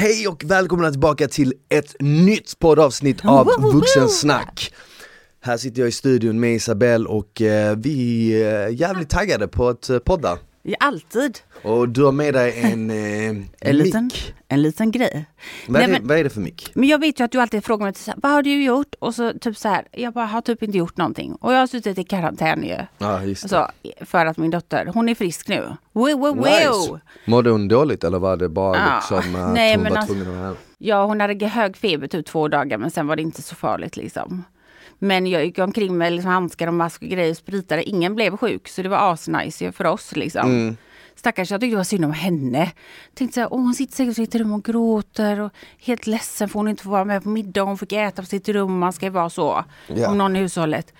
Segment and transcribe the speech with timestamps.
[0.00, 4.72] Hej och välkomna tillbaka till ett nytt poddavsnitt av Vuxensnack.
[5.40, 9.90] Här sitter jag i studion med Isabelle och eh, vi är jävligt taggade på att
[9.90, 10.38] eh, podda.
[10.62, 11.38] Ja, alltid.
[11.62, 14.10] Och du har med dig en, eh, En liten,
[14.48, 15.26] en liten grej.
[15.68, 16.70] Vad, är Nej, det, men- vad är det för mick?
[16.74, 18.94] Men jag vet ju att du alltid frågar mig, så här, vad har du gjort?
[18.98, 21.34] Och så typ så här, jag bara har typ inte gjort någonting.
[21.34, 22.76] Och jag har suttit i karantän ju.
[22.98, 23.48] Ja just.
[23.48, 23.66] Så,
[24.00, 25.68] för att min dotter, hon är frisk nu.
[25.92, 26.44] Wow, wow, wow.
[26.44, 27.00] Nice.
[27.24, 30.14] Mådde hon dåligt eller var det bara Ja, liksom att nej, hon men var alltså-
[30.14, 30.56] tvungen att vara här?
[30.78, 33.96] Ja, hon hade hög feber typ två dagar men sen var det inte så farligt
[33.96, 34.44] liksom.
[34.98, 37.82] Men jag gick omkring med liksom handskar och mask och grejer och spritade.
[37.82, 40.50] Ingen blev sjuk så det var asnice för oss liksom.
[40.50, 40.76] Mm.
[41.14, 42.72] Stackars, jag tyckte det var synd om henne.
[43.14, 46.48] Tänkte så här, åh, hon sitter säkert i sitt rum och gråter och helt ledsen
[46.48, 47.62] för hon inte får vara med på middag.
[47.62, 49.64] Hon fick äta på sitt rum, man ska ju vara så.
[49.86, 50.10] Ja.
[50.10, 50.94] Om någon i hushållet.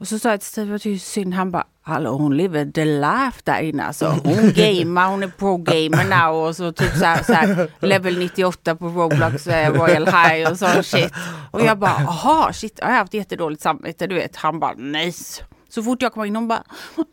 [0.00, 1.34] Och så sa jag till Steve att det är synd.
[1.34, 4.06] Han bara, hallå hon lever the life där inne alltså.
[4.06, 8.76] Hon gamer, hon är pro-gamer now och så typ så här, så här level 98
[8.76, 11.12] på Roblox eh, Royal High och sån shit.
[11.50, 14.36] Och jag bara, aha shit, jag har haft jättedåligt samvete du vet.
[14.36, 15.42] Han bara, nice.
[15.68, 16.62] Så fort jag kom in hon bara,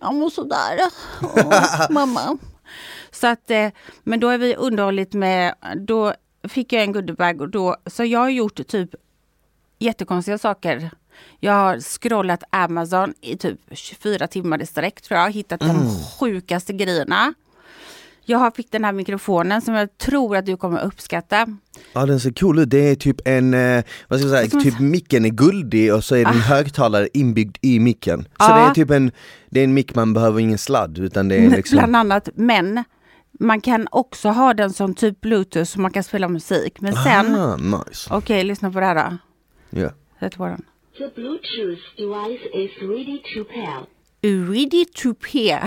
[0.02, 0.80] jag mår sådär.
[1.22, 2.38] oh, mamma.
[3.12, 3.70] Så att, eh,
[4.04, 5.56] men då är vi underhållit med,
[5.88, 6.14] då
[6.50, 8.90] fick jag en goodiebag och då, så jag har gjort typ
[9.80, 10.92] jättekonstiga saker.
[11.40, 15.32] Jag har scrollat Amazon i typ 24 timmar i sträck tror jag.
[15.32, 17.34] Hittat de sjukaste grejerna.
[18.30, 21.48] Jag har fick den här mikrofonen som jag tror att du kommer uppskatta.
[21.94, 24.64] Ja den ser cool ut, det är typ en, eh, vad ska jag säga, man
[24.64, 28.22] typ micken är guldig och så är det en högtalare inbyggd i micken.
[28.24, 28.56] Så Ja.
[28.56, 29.12] det är typ en,
[29.50, 32.30] det är en mick man behöver ingen sladd utan det är liksom Bland annat.
[32.36, 32.84] Men
[33.40, 36.82] man kan också ha den som typ bluetooth så man kan spela musik.
[36.82, 38.08] Men sen, Ah, nice.
[38.14, 39.18] okej lyssna på det här då.
[39.80, 39.90] Ja.
[40.20, 40.62] Sätt på den.
[40.98, 43.86] The Bluetooth device is ready to pair.
[44.24, 45.62] Ready to pair.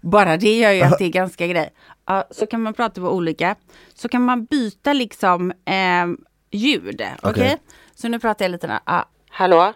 [0.00, 1.70] Bara det gör ju att det är ganska grej.
[2.06, 3.56] Ja, så kan man prata på olika.
[3.94, 6.06] Så kan man byta liksom eh,
[6.50, 6.94] ljud.
[6.94, 7.16] Okej?
[7.22, 7.58] Okej.
[7.94, 8.66] Så nu pratar jag lite.
[8.66, 8.80] Där.
[8.84, 9.72] Ah, hallå?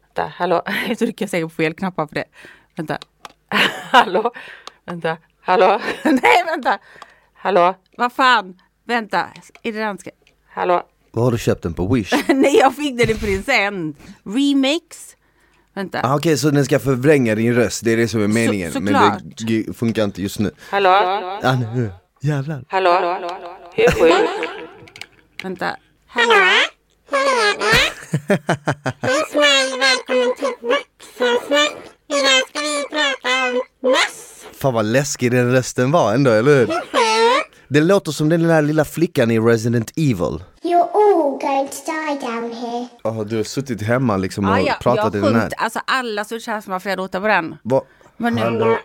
[0.00, 0.62] Vänta, hallå?
[0.88, 2.24] Jag trycker säkert på fel knappar för det.
[2.76, 2.98] Vänta.
[3.90, 4.32] hallå?
[4.84, 5.16] Vänta.
[5.40, 5.80] Hallå?
[6.04, 6.78] Nej, vänta.
[7.34, 7.74] Hallå?
[7.96, 8.60] Vad fan?
[8.84, 9.28] Vänta.
[9.62, 10.10] Är det den ska...
[10.48, 10.82] Hallå?
[11.14, 12.12] Vad har du köpt den på Wish?
[12.28, 13.98] Nej, jag fick den i present.
[14.24, 14.84] Remix.
[15.74, 16.00] Vänta.
[16.04, 18.86] Ah, Okej så den ska förvränga din röst, det är det som är meningen men
[18.94, 19.22] såklart.
[19.38, 20.50] det g- funkar inte just nu.
[20.70, 20.88] Hallå?
[21.42, 21.92] Ah, nu.
[22.22, 22.64] Jävlar.
[22.68, 22.90] Hallå?
[23.74, 24.30] Hur sjukt?
[25.42, 25.76] Vänta.
[26.06, 26.32] Hallå?
[29.00, 31.76] Hej Smile, välkommen till Vuxensnack.
[32.08, 34.44] Idag ska vi prata om möss.
[34.60, 36.68] Fan vad läskig den rösten var ändå, eller hur?
[37.68, 40.42] Det låter som den där lilla flickan i Resident Evil.
[40.64, 42.88] You're all going to die down here.
[43.04, 45.50] Oh, du har suttit hemma liksom och Ja, ja, pratat i jag den här.
[45.56, 47.56] alltså alla så känns som att jag låta på den.
[47.62, 47.82] Va?
[48.16, 48.76] Men nu, Hallå?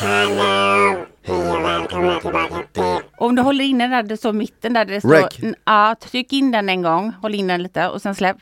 [0.00, 0.96] Hej
[1.28, 3.08] och välkomna tillbaka till...
[3.18, 5.54] om du håller inne där det står mitten där det står, Rec.
[5.64, 8.36] Ja, tryck in den en gång, håll in den lite och sen släpp.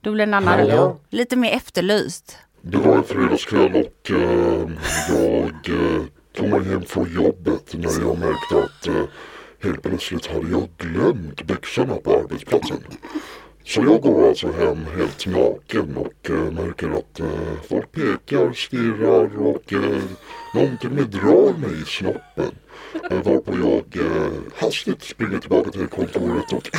[0.00, 0.96] Då blir den annan, Hallå?
[1.10, 2.36] lite mer efterlyst.
[2.62, 4.68] Det var en fredagskväll och eh,
[5.08, 6.02] jag eh,
[6.36, 9.04] tog mig hem från jobbet när jag märkte att eh,
[9.62, 12.76] helt plötsligt hade jag glömt byxorna på arbetsplatsen.
[13.64, 17.26] Så jag går alltså hem helt naken och eh, märker att eh,
[17.68, 19.80] folk pekar, stirrar och eh,
[20.54, 22.54] någon till och med drar mig i snoppen.
[23.10, 26.70] Eh, varpå jag eh, hastigt springer tillbaka till kontoret och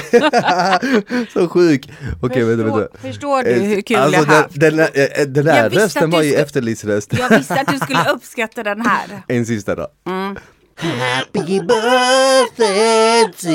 [1.34, 1.90] Så sjuk!
[2.22, 2.98] Okej vänta Förstår- vänta.
[2.98, 4.60] förstår du Eh, hur kul alltså, jag haft?
[4.60, 7.30] Den, den, där- eh, den där Jag visste rösten att var ju skulle- efterlyst Jag
[7.38, 9.22] visste att du skulle uppskatta den här.
[9.28, 9.88] En sista då.
[10.08, 10.38] Mm.
[10.80, 13.50] Happy birthday to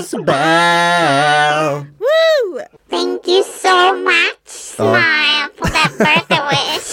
[0.00, 2.60] Isabel Woo!
[2.90, 6.92] Thank you so much Smile for that birthday wish.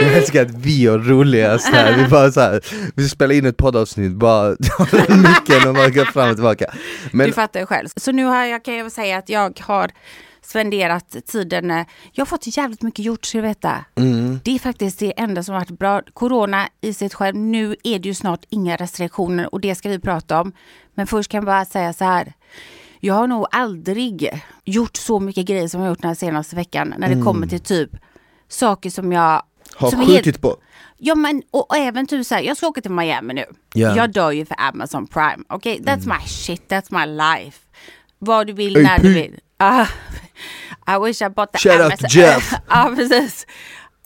[0.00, 2.60] Jag älskar att vi är roligast här, vi bara så här,
[2.96, 4.42] vi spelar in ett poddavsnitt, bara
[4.78, 6.74] håller micken och bara går fram och tillbaka.
[7.12, 7.88] Men Du fattar ju själv.
[7.96, 9.90] Så nu har jag, kan jag säga att jag har
[10.48, 11.70] spenderat tiden,
[12.12, 13.84] jag har fått jävligt mycket gjort ska du veta.
[13.94, 14.40] Mm.
[14.44, 16.02] Det är faktiskt det enda som har varit bra.
[16.14, 19.98] Corona i sig själv, nu är det ju snart inga restriktioner och det ska vi
[19.98, 20.52] prata om.
[20.94, 22.32] Men först kan jag bara säga så här.
[23.00, 26.94] Jag har nog aldrig gjort så mycket grejer som jag gjort den här senaste veckan
[26.98, 27.90] när det kommer till typ
[28.48, 29.42] saker som jag Mm.
[29.76, 30.56] har som är helt- skjutit på.
[30.98, 33.44] Ja men och, och även typ såhär, jag ska åka till Miami nu.
[33.74, 33.96] Ja.
[33.96, 35.44] Jag dör ju för Amazon Prime.
[35.48, 37.58] Okej, that's my shit, that's my life.
[38.18, 39.38] Vad du vill, när du vill.
[39.56, 39.86] Ah,
[40.96, 42.08] I wish I bought the Shout out Amazon.
[42.10, 42.54] to Jeff.
[42.68, 43.46] Ja precis.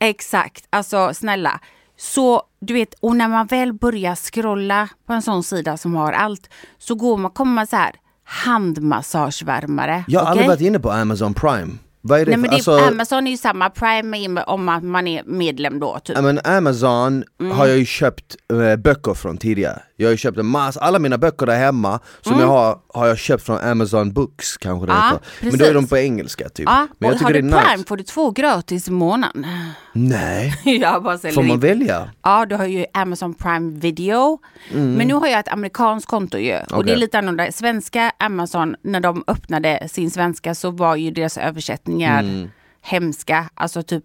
[0.00, 1.60] Exakt, alltså snälla.
[1.96, 6.12] Så du vet, och när man väl börjar scrolla på en sån sida som har
[6.12, 7.92] allt så går man, kommer man så här
[8.24, 10.04] handmassagevärmare.
[10.08, 10.56] Jag har aldrig okej?
[10.56, 11.72] varit inne på Amazon Prime.
[12.04, 15.06] Vad är det Nej men det, alltså, Amazon är ju samma Prime är om man
[15.08, 16.20] är medlem då typ.
[16.22, 17.52] Men Amazon Mm.
[17.58, 19.82] har jag ju köpt eh, böcker från tidigare.
[19.96, 22.44] Jag har ju köpt en massa, alla mina böcker där hemma som Mm.
[22.44, 25.50] jag har, har jag köpt från Amazon Books kanske det Ja, heter.
[25.50, 26.66] Men då är de på engelska typ.
[26.66, 27.88] Ja, men jag har tycker du det är Prime nice.
[27.88, 29.46] får du två gratis i månaden.
[29.92, 31.60] Nej, jag bara säljer får man in.
[31.60, 32.10] välja?
[32.22, 34.38] Ja, du har ju Amazon Prime Video.
[34.72, 36.56] Men nu har jag ett amerikanskt konto ju.
[36.70, 37.00] Och det är Mm.
[37.00, 37.52] Lite annorlunda.
[37.52, 42.48] Svenska Amazon, när de öppnade sin svenska så var ju deras översättningar Mm.
[42.82, 43.50] hemska.
[43.54, 44.04] Alltså typ,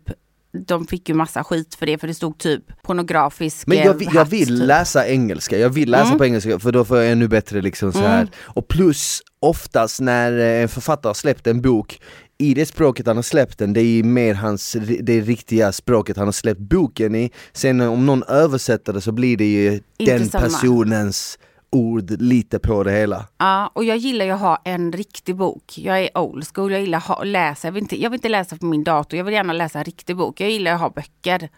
[0.67, 3.93] de fick ju massa skit för det för det stod typ pornografisk Men eh, jag,
[3.93, 4.67] vill- jag vill typ.
[4.67, 6.17] läsa engelska, jag vill läsa Mm.
[6.17, 8.27] på engelska för då får jag ännu bättre liksom så här.
[8.43, 12.01] Och plus oftast när eh, en författare har släppt en bok
[12.37, 16.27] i det språket han har släppt den, det är mer hans, det riktiga språket han
[16.27, 17.31] har släppt boken i.
[17.53, 20.43] Sen om någon översätter det så blir det ju den samma.
[20.43, 21.39] personens
[21.69, 23.25] ord lite på det hela.
[23.37, 25.77] Ja, och jag gillar ju att ha en riktig bok.
[25.77, 27.67] Jag är old school, jag gillar att läsa.
[27.67, 29.85] Jag vill, inte, jag vill inte läsa på min dator, jag vill gärna läsa en
[29.85, 30.41] riktig bok.
[30.41, 31.49] Jag gillar att ha böcker.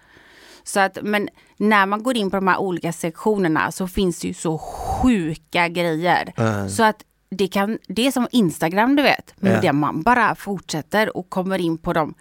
[0.63, 4.27] Så att, men när man går in på de här olika sektionerna så finns det
[4.27, 6.33] ju så sjuka grejer.
[6.69, 9.61] Så att det, kan, det är som Instagram du vet, men Ja.
[9.61, 12.13] där man bara fortsätter och kommer in på dem.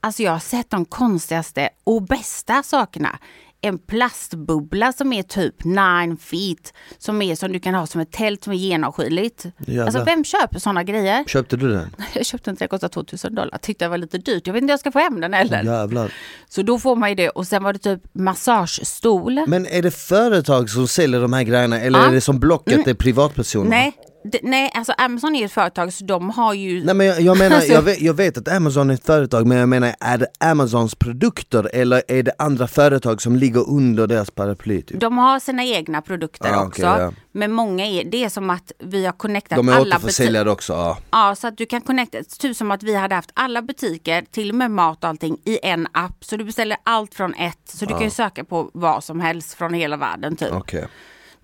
[0.00, 3.18] Alltså jag har sett de konstigaste och bästa sakerna.
[3.60, 8.12] En plastbubbla som är typ 9 feet, som är som du kan ha som ett
[8.12, 9.44] tält som är genomskinligt.
[9.58, 9.84] Jävlar.
[9.84, 11.24] Alltså vem köper sådana grejer?
[11.26, 11.96] Köpte du den?
[12.14, 14.46] Jag köpte den, den kostade 2000 dollar, tyckte det var lite dyrt.
[14.46, 15.62] Jag vet inte om jag ska få hem den heller.
[15.64, 16.12] Jävlar.
[16.48, 19.40] Så då får man ju det och sen var det typ massagestol.
[19.46, 22.02] Men är det företag som säljer de här grejerna eller Ja.
[22.02, 22.10] Mm.
[22.10, 23.70] är det som Blocket, det är privatpersoner?
[23.70, 23.92] Nej,
[24.24, 26.84] det, nej, alltså Amazon är ett företag så de har ju...
[26.84, 29.46] Nej men jag, jag menar, Alltså- jag, vet, jag vet att Amazon är ett företag
[29.46, 34.06] men jag menar är det Amazons produkter eller är det andra företag som ligger under
[34.06, 34.82] deras paraply?
[34.82, 35.00] Typ?
[35.00, 36.86] De har sina egna produkter Ah, också.
[36.86, 37.12] okej, ja.
[37.32, 39.96] Men många är, det är som att vi har connectat De är alla butiker.
[39.98, 40.98] återförsäljare också, ja.
[41.10, 44.48] Ja, så att du kan connecta, typ som att vi hade haft alla butiker, till
[44.50, 46.24] och med mat och allting, i en app.
[46.24, 47.58] Så du beställer allt från ett.
[47.64, 50.52] Så du kan ju söka på vad som helst från hela världen typ.
[50.52, 50.86] Okej.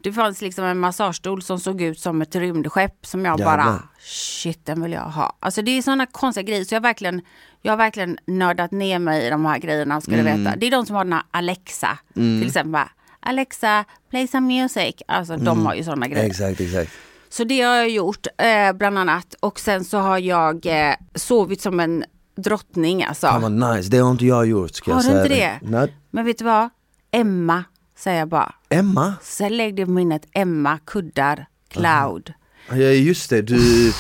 [0.03, 3.57] Det fanns liksom en massagestol som såg ut som ett rymdskepp som jag Jävlar.
[3.57, 5.37] bara, shit den vill jag ha.
[5.41, 7.21] Alltså det är sådana konstiga grejer så jag har verkligen,
[7.63, 10.45] jag har verkligen nördat ner mig i de här grejerna ska du Mm.
[10.45, 10.57] veta.
[10.57, 12.83] Det är de som har den här Alexa, till exempel.
[13.21, 14.95] Alexa, play some music.
[15.09, 16.27] Alltså de har ju sådana grejer.
[16.27, 16.93] Exakt, exakt.
[17.29, 19.35] Så det har jag gjort eh, bland annat.
[19.41, 22.05] Och sen så har jag eh, sovit som en
[22.37, 23.27] drottning alltså.
[23.27, 25.59] Fan vad nice, det har inte jag gjort ska Har jag du säga inte dig.
[25.63, 25.69] det?
[25.79, 25.97] Nej.
[26.11, 26.69] Men vet du vad?
[27.11, 27.65] Emma
[28.01, 28.53] säger jag bara.
[28.69, 29.15] Emma?
[29.23, 32.33] Sen lägg det på minnet Emma kuddar cloud.
[32.69, 33.93] Ja just det, du,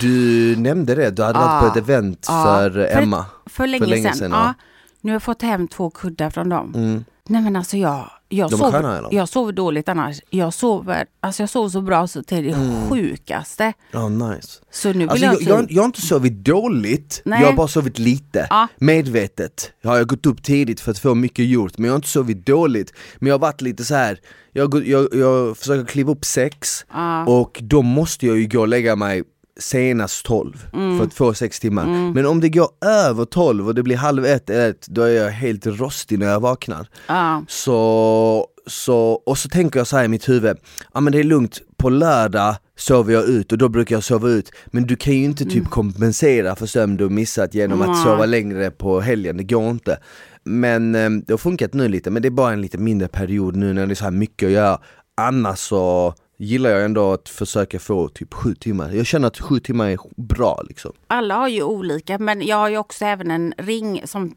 [0.00, 3.24] du nämnde det, du hade varit på ett event för Emma.
[3.44, 4.30] För, för länge, sedan.
[4.30, 4.36] ja.
[4.36, 4.54] ja.
[5.00, 7.04] Nu har jag fått hem två kuddar från dem.
[7.24, 9.08] Nej men alltså jag, jag, De sköna, eller?
[9.14, 10.20] jag sover dåligt annars.
[10.30, 12.56] Jag sover, alltså jag sover så bra så till det
[12.90, 13.72] sjukaste.
[13.92, 14.48] Ja, nice.
[14.70, 17.40] Så nu Alltså, jag, jag, jag, jag har inte sovit dåligt, Nej.
[17.40, 18.46] jag har bara sovit lite.
[18.50, 18.68] Ja.
[18.76, 22.08] Medvetet har jag gått upp tidigt för att få mycket gjort, men jag har inte
[22.08, 22.92] sovit dåligt.
[23.18, 24.20] Men jag har varit lite så här.
[24.52, 26.84] jag, jag, jag försöker kliva upp sex
[27.26, 29.22] och då måste jag ju gå och lägga mig
[29.58, 30.98] senast 12 Mm.
[30.98, 32.12] för att få sex timmar.
[32.14, 35.10] Men om det går över 12 och det blir halv ett, eller ett, då är
[35.24, 36.88] jag helt rostig när jag vaknar.
[37.06, 37.44] Ja.
[37.48, 40.56] Så, så, och så tänker jag så här i mitt huvud,
[40.94, 44.28] ja men det är lugnt, på lördag sover jag ut och då brukar jag sova
[44.28, 44.52] ut.
[44.66, 48.70] Men du kan ju inte typ kompensera för sömn du missat genom att sova längre
[48.70, 49.98] på helgen, det går inte.
[50.44, 53.56] Men eh, det har funkat nu lite, men det är bara en lite mindre period
[53.56, 54.78] nu när det är så här mycket att göra.
[55.20, 59.60] Annars så gillar jag ändå att försöka få typ sju timmar, jag känner att sju
[59.60, 63.54] timmar är bra liksom alla har ju olika men jag har ju också även en
[63.58, 64.34] ring som,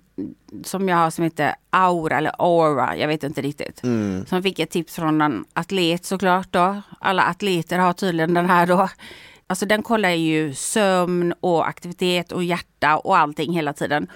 [0.63, 3.79] som jag har som heter Aura eller Aura, jag vet inte riktigt.
[4.27, 6.81] Som fick ett tips från en atlet såklart då.
[6.99, 8.89] Alla atleter har tydligen den här då.
[9.47, 14.07] Alltså den kollar ju sömn och aktivitet och hjärta och allting hela tiden.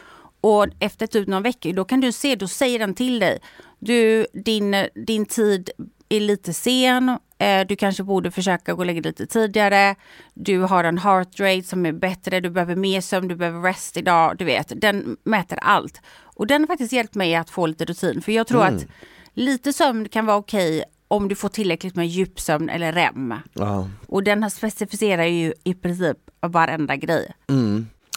[0.41, 3.39] Och efter typ några veckor då kan du se, då säger den till dig.
[3.79, 5.69] Du, din, din tid
[6.09, 7.17] är lite sen.
[7.43, 9.95] Eh, Du kanske borde försöka gå och lägga dig lite tidigare.
[10.33, 12.39] Du har en heart rate som är bättre.
[12.39, 14.35] Du behöver mer sömn, du behöver rest idag.
[14.38, 16.01] Du vet, den mäter allt.
[16.35, 18.21] Och den har faktiskt hjälpt mig att få lite rutin.
[18.21, 18.85] För jag tror att
[19.33, 23.33] lite sömn kan vara okej om du får tillräckligt med djupsömn eller REM.
[23.53, 27.31] Ja, Och den här specificerar ju i princip varenda grej.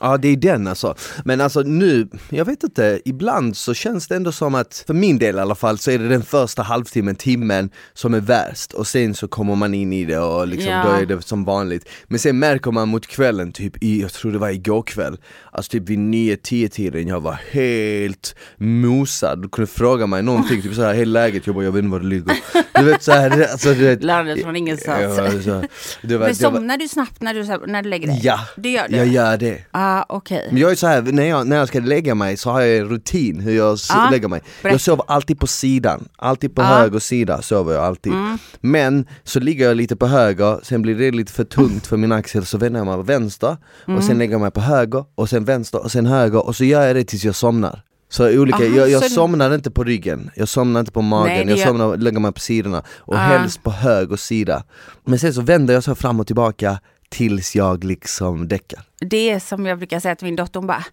[0.00, 0.95] Ja det är den alltså.
[1.25, 5.19] Men alltså nu, jag vet inte, ibland så känns det ändå som att, för min
[5.19, 8.87] del i alla fall, så är det den första halvtimmen, timmen som är värst och
[8.87, 10.85] sen så kommer man in i det och liksom, Ja.
[10.85, 11.88] då är det som vanligt.
[12.09, 15.17] Men sen märker man mot kvällen, typ i, jag tror det var igår kväll,
[15.53, 19.43] alltså typ vid 9-10 tiden, jag var helt mosad.
[19.43, 21.47] Du kunde fråga mig någonting, typ såhär, hej läget?
[21.47, 22.37] Jag bara, jag vet inte var det ligger.
[22.75, 24.03] Du vet såhär, alltså du vet.
[24.05, 25.19] Landet från ingenstans.
[25.19, 25.62] Ja, så,
[26.03, 28.21] det var, Men somnar du snabbt när du, när du lägger dig?
[28.23, 28.97] ja, Det gör du?
[28.97, 29.65] jag gör det.
[29.71, 30.49] Ah, okej.
[30.52, 32.76] Men jag är så här, när jag, när jag ska lägga mig så har jag
[32.78, 34.40] en rutin hur jag Ja, lägger mig.
[34.62, 34.75] berätta.
[34.75, 36.66] Jag sover alltid på sidan, alltid på Ja.
[36.66, 38.12] höger sida sover jag alltid.
[38.12, 38.38] Mm.
[38.61, 42.12] Men så ligger jag lite på höger, sen blir det lite för tungt för min
[42.12, 44.02] axel så vänder jag mig på vänster och Mm.
[44.02, 46.87] sen lägger jag mig på höger och sen vänster och sen höger och så gör
[46.87, 47.83] jag det tills jag somnar.
[48.09, 51.26] Så olika, Aha, jag, jag så- somnar inte på ryggen, jag somnar inte på magen,
[51.47, 53.19] Nej, jag gör- somnar, lägger mig på sidorna och Ah.
[53.19, 54.62] helst på höger sida.
[55.05, 56.78] Men sen så vänder jag så fram och tillbaka
[57.16, 58.82] tills jag liksom däckar.
[59.00, 60.85] Det är som jag brukar säga till min dotter, hon bara,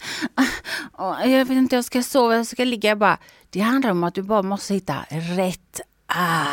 [0.97, 2.89] "Åh, jag vet inte, jag ska sova, jag ska ligga.
[2.89, 3.17] Jag bara,
[3.49, 6.45] det handlar om att du bara måste hitta rätt ah,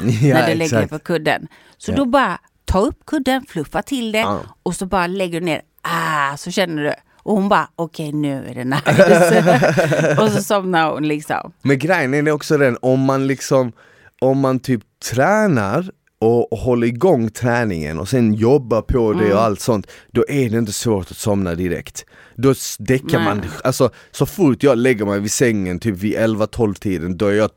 [0.22, 1.46] Ja, när du lägger dig på kudden.
[1.78, 4.40] Så då bara ta upp kudden, fluffa till det Ja.
[4.62, 6.92] och så bara lägger du ner, ah, så känner du.
[7.16, 10.16] Och hon bara, okej nu är det nice.
[10.22, 11.52] och så somnar hon liksom.
[11.62, 13.72] Men grejen är också den, om man liksom,
[14.20, 14.82] om man typ
[15.12, 19.32] tränar och, och håller igång träningen och sen jobbar på det Mm.
[19.36, 22.04] och allt sånt, då är det inte svårt att somna direkt.
[22.36, 27.16] Då däckar man, alltså så fort jag lägger mig vid sängen typ vid 11-12 tiden,
[27.16, 27.50] då är jag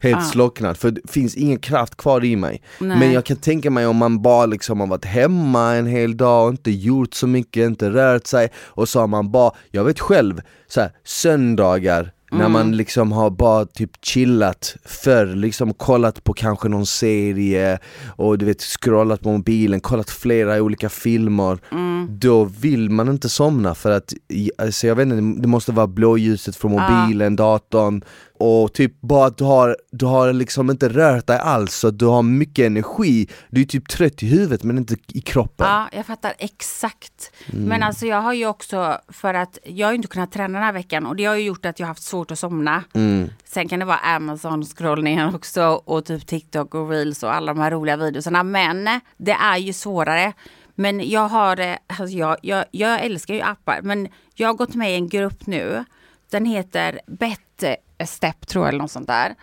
[0.00, 0.20] helt Ah.
[0.20, 2.62] slocknad för det finns ingen kraft kvar i mig.
[2.80, 2.98] Nej.
[2.98, 6.44] Men jag kan tänka mig om man bara liksom har varit hemma en hel dag
[6.46, 10.00] och inte gjort så mycket, inte rört sig och så har man bara, jag vet
[10.00, 12.52] själv, så här, söndagar när Mm.
[12.52, 17.78] man liksom har bara typ chillat förr, liksom kollat på kanske någon serie
[18.16, 21.92] och du vet scrollat på mobilen, kollat flera olika filmer Mm.
[22.18, 24.12] Då vill man inte somna för att,
[24.58, 28.02] alltså jag vet inte, det måste vara blåljuset från mobilen, datorn
[28.42, 32.06] och typ bara att du har, du har liksom inte rört dig alls så du
[32.06, 36.06] har mycket energi, du är typ trött i huvudet men inte i kroppen Ja, jag
[36.06, 37.32] fattar exakt.
[37.52, 37.64] Mm.
[37.64, 40.66] Men alltså jag har ju också, för att jag har ju inte kunnat träna den
[40.66, 42.84] här veckan och det har ju gjort att jag har haft svårt att somna.
[42.94, 43.30] Mm.
[43.44, 47.70] Sen kan det vara Amazon-scrollningen också och typ TikTok och Reels och alla de här
[47.70, 48.42] roliga videorna.
[48.42, 50.32] Men det är ju svårare.
[50.74, 54.74] Men jag har, eh, alltså jag, jag, jag älskar ju appar, men jag har gått
[54.74, 55.84] med i en grupp nu.
[56.30, 57.64] Den heter Bet
[58.06, 59.34] Step tror jag eller något sånt där.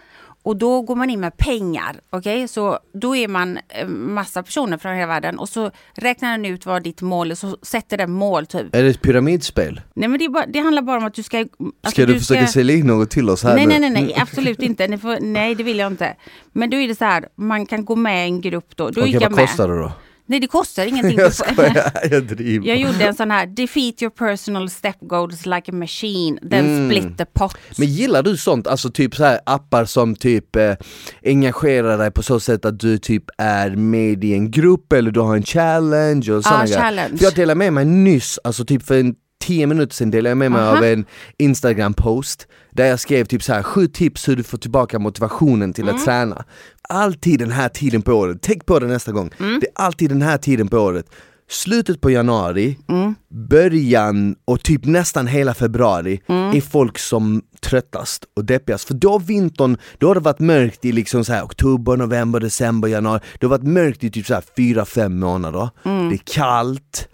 [0.44, 2.48] Och då går man in med pengar, okej?
[2.48, 6.66] Så då är man eh, massa personer från hela världen och så räknar den ut
[6.66, 8.75] vad ditt mål är, så sätter den mål typ.
[8.75, 9.82] Är det ett pyramidspel?
[9.94, 11.38] Nej men det, bara, det handlar bara om att du ska...
[11.38, 13.80] Alltså, Ska du, försöka sälja in något till oss här Nej, nu?
[13.80, 14.98] nej, nej, nej, absolut inte.
[14.98, 16.16] Får, nej, det vill jag inte.
[16.51, 18.89] Men då är det så här, man kan gå med i en grupp då.
[18.89, 19.92] Då Okej jag vad kostar det då?
[20.29, 21.17] Nej, det kostar ingenting.
[21.17, 25.71] jag skojar, jag driver jag gjorde en sån här, defeat your personal step goals like
[25.71, 27.53] a machine, then split the pot.
[27.53, 27.75] Mm.
[27.77, 30.74] Men gillar du sånt, alltså typ så här appar som typ eh,
[31.25, 35.19] engagerar dig på så sätt att du typ är med i en grupp eller du
[35.19, 36.79] har en challenge och sådana grejer?
[36.79, 37.17] challenge.
[37.17, 40.38] För jag delade med mig nyss, alltså typ för en 10 minuter sedan delade jag
[40.38, 40.77] med mig Aha.
[40.77, 41.05] av en
[41.38, 45.74] Instagram post där jag skrev typ så här sju tips hur du får tillbaka motivationen
[45.74, 45.96] till Mm.
[45.96, 46.46] att träna.
[46.89, 49.29] Alltid den här tiden på året, tänk på det nästa gång.
[49.39, 49.60] Mm.
[49.60, 51.05] Det är alltid den här tiden på året.
[51.50, 53.15] Slutet på januari, Mm.
[53.31, 56.57] Början och typ nästan hela februari Mm.
[56.57, 58.88] är folk som tröttast och deppigast.
[58.88, 62.88] För då vintern, då har det varit mörkt i liksom så här oktober, november, december,
[62.88, 63.19] januari.
[63.39, 65.69] Det har varit mörkt i typ så här fyra, fem månader.
[65.86, 66.09] Mm.
[66.09, 67.07] Det är kallt.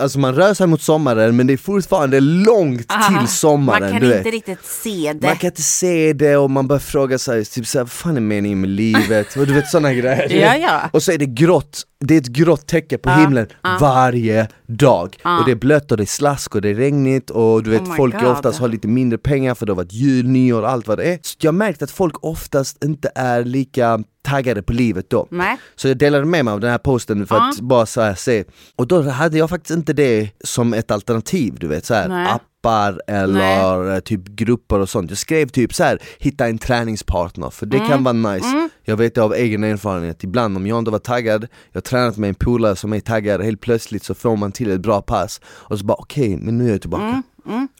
[0.00, 3.80] Alltså man rör sig mot sommaren men det är fortfarande långt Aha, till sommaren.
[3.92, 5.26] Man kan inte riktigt se det.
[5.26, 8.20] Man kan inte se det och man börjar fråga sig typ såhär, vad fan är
[8.20, 9.36] meningen med livet?
[9.36, 10.28] Och du vet sådana grejer.
[10.42, 10.80] Ja, ja.
[10.92, 13.46] Och så är det grått, det är ett grått täcke på himlen
[13.80, 15.16] varje dag.
[15.24, 17.82] Och det är blött och det är slask och det är regnigt och du vet
[17.82, 18.24] Oh folk God.
[18.24, 21.04] oftast har lite mindre pengar för det har varit jul, nyår och allt vad det
[21.04, 21.18] är.
[21.22, 25.26] Så jag har märkt att folk oftast inte är lika taggade på livet då.
[25.30, 25.56] Nej.
[25.76, 28.44] Så jag delade med mig av den här posten för att bara så här se.
[28.76, 32.26] Och då hade jag faktiskt inte det som ett alternativ, du vet så här, Nej.
[32.26, 35.10] appar eller eh, typ grupper och sånt.
[35.10, 38.68] Jag skrev typ så här, hitta en träningspartner för det kan vara nice.
[38.82, 42.16] Jag vet det av egen erfarenhet, ibland om jag inte var taggad, jag har tränat
[42.16, 45.40] med en polare som är taggad, helt plötsligt så får man till ett bra pass
[45.46, 47.04] och så bara okej, men nu är jag tillbaka.
[47.04, 47.22] Mm.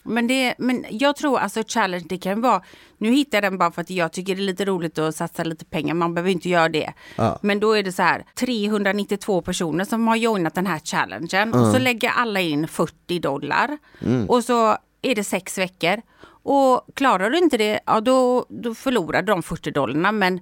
[0.03, 2.63] Men, det, men jag tror alltså challenge det kan vara,
[2.99, 5.45] nu hittar jag den bara för att jag tycker det är lite roligt att satsa
[5.45, 6.93] lite pengar, man behöver inte göra det.
[7.17, 7.39] Ja.
[7.43, 11.55] Men då är det så här 392 personer som har joinat den här challengen.
[11.55, 13.79] Och så lägger alla in 40 dollar.
[14.29, 16.03] Och så är det sex veckor.
[16.27, 20.13] Och klarar du inte det, ja då, då förlorar de 40 dollarna.
[20.13, 20.41] Men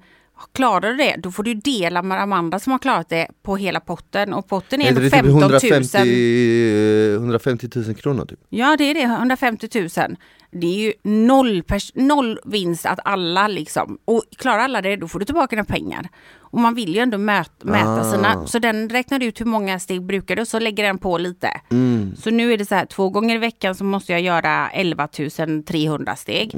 [0.52, 3.56] Klarar du det, då får du dela med de andra som har klarat det på
[3.56, 5.40] hela potten och potten är ändå det typ 15 000.
[5.40, 8.38] 150, 150 000 kronor typ?
[8.48, 9.02] Ja, det är det.
[9.02, 9.88] 150 000.
[10.50, 11.62] Det är ju noll,
[11.94, 13.98] noll vinst att alla liksom.
[14.04, 16.08] Och klarar alla det, då får du tillbaka dina pengar.
[16.52, 18.12] Och man vill ju ändå möt, mäta Ah.
[18.12, 18.46] sina.
[18.46, 21.60] Så den räknar ut hur många steg brukar du och så lägger den på lite.
[21.70, 22.16] Mm.
[22.16, 25.08] Så nu är det så här, två gånger i veckan så måste jag göra 11
[25.66, 26.54] 300 steg.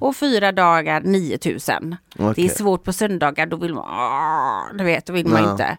[0.00, 1.58] Och fyra dagar 9 000.
[1.66, 1.96] Det Mm.
[2.30, 2.44] Okej.
[2.44, 5.50] är svårt på söndagar, då vill man, ah, du vet, då vill man Ja.
[5.52, 5.76] inte.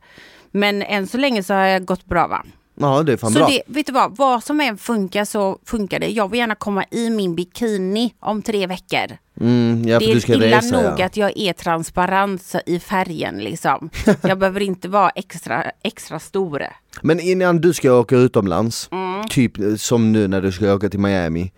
[0.52, 2.46] Men än så länge så har jag gått bra va?
[2.82, 3.48] Ja det är fan Så bra.
[3.48, 6.08] det, vet du vad, vad som än funkar så funkar det.
[6.08, 9.18] Jag vill gärna komma i min bikini om tre veckor.
[9.42, 11.06] Mm, ja, det är illa resa, nog ja.
[11.06, 13.90] att jag är transparent så- i färgen liksom.
[14.22, 16.64] Jag behöver inte vara extra, extra stor.
[17.02, 19.28] Men innan du ska åka utomlands, Mm.
[19.30, 21.52] typ eh, som nu när du ska åka till Miami.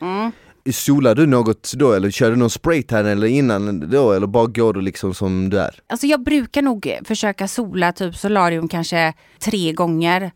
[0.71, 4.73] Solar du något då eller kör du någon spraytan eller innan då eller bara går
[4.73, 5.75] du liksom som du är?
[5.87, 10.31] Alltså jag brukar nog försöka sola typ solarium kanske tre gånger.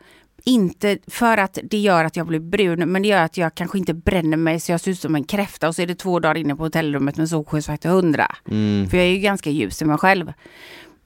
[0.48, 3.78] Inte för att det gör att jag blir brun, men det gör att jag kanske
[3.78, 6.20] inte bränner mig så jag ser ut som en kräfta och så är det två
[6.20, 8.36] dagar inne på hotellrummet med solskyddsfaktor 100.
[8.90, 10.34] För jag är ju ganska ljus i mig själv.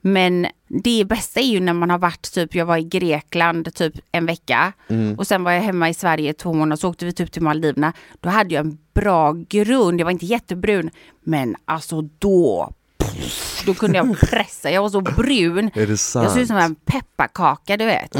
[0.00, 3.94] Men det bästa är ju när man har varit typ, jag var i Grekland typ
[4.12, 4.72] en vecka
[5.16, 7.92] och sen var jag hemma i Sverige två månader så åkte vi typ till Maldiverna.
[8.20, 12.72] Då hade jag en bra grund, jag var inte jättebrun men alltså då
[13.66, 15.70] då kunde jag pressa, jag var så brun.
[15.74, 16.24] Är det sant?
[16.24, 18.12] Jag ser ut som en pepparkaka du vet.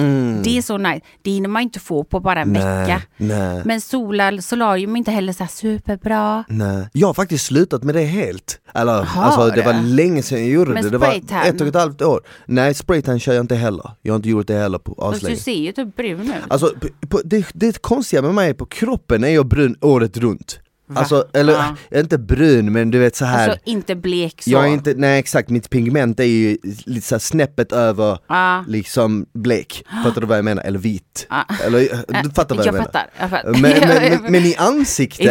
[0.44, 1.00] Det är så nice.
[1.23, 3.02] Det hinner man inte få på bara en vecka.
[3.16, 3.62] nej.
[3.64, 6.44] Men sola, solarium är inte heller så superbra.
[6.49, 8.61] Nej, jag har faktiskt slutat med det helt.
[8.75, 9.82] Eller Har alltså det var du?
[9.82, 11.12] länge sedan jag gjorde Men det, det var
[11.44, 12.20] ett och ett halvt år.
[12.47, 15.35] Nej spraytan kör jag inte heller, jag har inte gjort det heller på aslänge.
[15.35, 16.35] du ser ju typ brun ut.
[16.49, 20.61] Alltså på, på, det, det konstiga med mig, på kroppen är jag brun året runt.
[20.90, 21.00] Va?
[21.00, 21.76] Alltså, eller Ja.
[21.88, 23.49] jag är inte brun men du vet så här.
[23.49, 24.50] Alltså inte blek så.
[24.50, 28.64] jag är inte, nej exakt, mitt pigment är ju lite så här snäppet över Ja.
[28.68, 29.85] liksom blek.
[30.04, 30.62] Fattar du vad jag menar?
[30.62, 31.26] Eller vit.
[31.30, 31.44] Ja.
[31.66, 31.80] Eller,
[32.23, 32.85] du fattar vad jag, jag menar?
[32.85, 33.50] fattar, jag fattar.
[33.50, 33.61] Men,
[34.11, 35.26] men, men, men i ansiktet?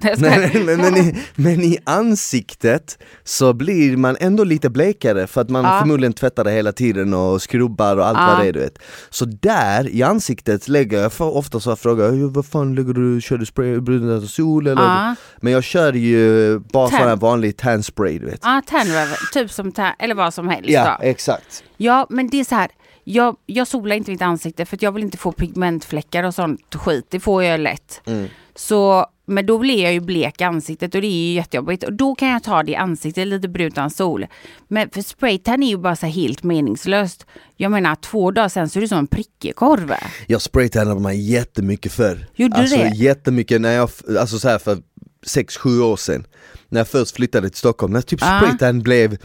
[0.00, 0.20] Jag
[0.66, 6.12] men, i, men i ansiktet så blir man ändå lite blekare för att man förmodligen
[6.12, 8.78] tvättar det hela tiden och skrubbar och allt vad det är du vet.
[9.10, 13.20] Så där i ansiktet lägger jag för, ofta så frågar jag, vad fan lägger du,
[13.20, 14.82] kör du spray, brun sol eller?
[14.94, 15.14] Ja.
[15.40, 16.98] Men jag kör ju bara Tan.
[16.98, 18.40] sån här vanlig tan spray du vet.
[18.42, 20.70] Ja, tanröver, typ som tan, eller vad som helst.
[20.70, 21.08] Ja, då.
[21.08, 21.64] exakt.
[21.76, 22.70] Ja, men det är så här.
[23.06, 27.06] Jag, jag solar inte mitt ansikte för jag vill inte få pigmentfläckar och sånt skit.
[27.10, 28.00] Det får jag lätt.
[28.06, 28.28] Mm.
[28.56, 31.84] Så, men då blir jag ju blek i ansiktet och det är ju jättejobbigt.
[31.84, 34.26] Och då kan jag ta det i ansiktet lite brun utan sol.
[34.68, 37.26] Men för spraytan är ju bara så helt meningslöst.
[37.56, 39.94] Jag menar två dagar sen så är det som en prickig korv.
[40.26, 42.26] Jag spraytannade mig jättemycket förr.
[42.34, 42.96] Gjorde du alltså, det?
[42.96, 43.90] jättemycket när jag,
[44.20, 44.78] alltså så här för
[45.26, 46.26] 6-7 år sedan.
[46.68, 48.40] När jag först flyttade till Stockholm, när typ Ja.
[48.40, 49.16] spraytan blev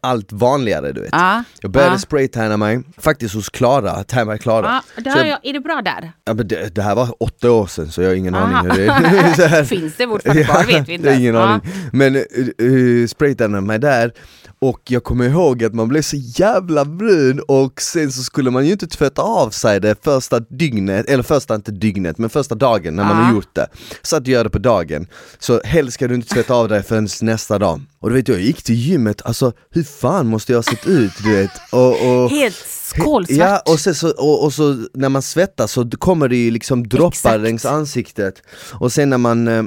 [0.00, 1.08] allt vanligare du vet.
[1.12, 1.98] Ja, Jag började ja.
[1.98, 4.82] spraytanna mig, faktiskt hos Klara, Tärma Klara.
[4.96, 6.12] Ja, det jag- jag, är det bra där?
[6.24, 8.58] Ja, men det, det här var åtta år sedan så jag har ingen Aha.
[8.58, 9.64] aning hur det är.
[9.74, 10.64] Finns det fortfarande kvar?
[10.64, 11.08] vet vi inte.
[11.08, 11.42] Det är ingen Ja.
[11.42, 11.60] aning.
[11.92, 12.22] Men uh,
[12.62, 14.12] uh, spraytannade mig där
[14.58, 18.66] och jag kommer ihåg att man blev så jävla brun och sen så skulle man
[18.66, 22.96] ju inte tvätta av sig det första dygnet, eller första inte dygnet, men första dagen
[22.96, 23.22] när man Ja.
[23.22, 23.66] har gjort det.
[24.02, 25.06] Så att du gör det på dagen.
[25.38, 27.80] Så helst ska du inte tvätta av dig förrän nästa dag.
[28.04, 31.12] Och du vet jag gick till gymmet, alltså hur fan måste jag ha sett ut
[31.22, 31.50] du vet?
[31.72, 32.64] Och, och, Helt
[32.98, 33.38] kolsvart.
[33.38, 37.08] Ja, och, så, och, och så när man svettas så kommer det ju liksom droppar
[37.08, 37.42] Exakt.
[37.42, 39.62] längs ansiktet Och sen när man, eh,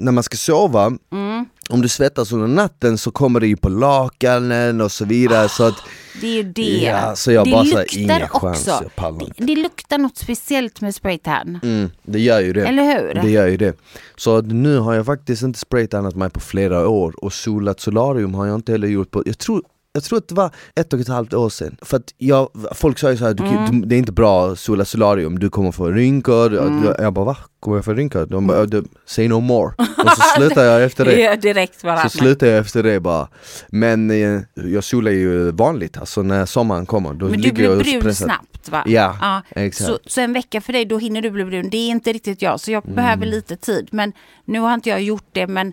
[0.00, 1.46] när man ska sova, Mm.
[1.68, 5.64] Om du svettas under natten så kommer det ju på lakanen och så vidare så
[5.64, 5.74] att
[6.20, 6.62] Det är ju det.
[6.62, 8.70] Ja, så jag det bara så här, luktar ingen chans, också.
[8.82, 11.60] jag pallar det, det luktar något speciellt med spraytan.
[11.62, 13.22] mm, det gör ju det Eller hur?
[13.22, 13.76] Det gör ju det
[14.16, 18.46] Så nu har jag faktiskt inte spraytannat mig på flera år och solat solarium har
[18.46, 21.08] jag inte heller gjort på, jag tror jag tror att det var ett och ett
[21.08, 21.76] halvt år sedan.
[21.82, 23.88] För att jag, folk sa ju såhär, Mm.
[23.88, 26.54] det är inte bra att sola solarium, du kommer få rynkor.
[26.54, 27.36] Jag- Jag bara va?
[27.60, 28.26] Kommer jag få rynkor?
[28.26, 29.74] De bara, "Du, say no more.
[29.78, 31.20] Och så slutar jag efter det.
[31.20, 32.02] Ja, direkt bara.
[32.08, 33.28] Så slutar jag efter det bara.
[33.68, 37.14] Men eh, jag solar ju vanligt, alltså när sommaren kommer.
[37.14, 38.24] Då Men du blir brun pressar.
[38.26, 38.82] snabbt va?
[38.86, 39.90] Ja, exakt.
[39.90, 41.70] Så, så en vecka för dig, då hinner du bli brun.
[41.70, 42.96] Det är inte riktigt jag, så jag Mm.
[42.96, 43.88] behöver lite tid.
[43.92, 44.12] Men
[44.44, 45.72] nu har inte jag gjort det, men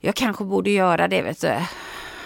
[0.00, 1.52] jag kanske borde göra det vet du.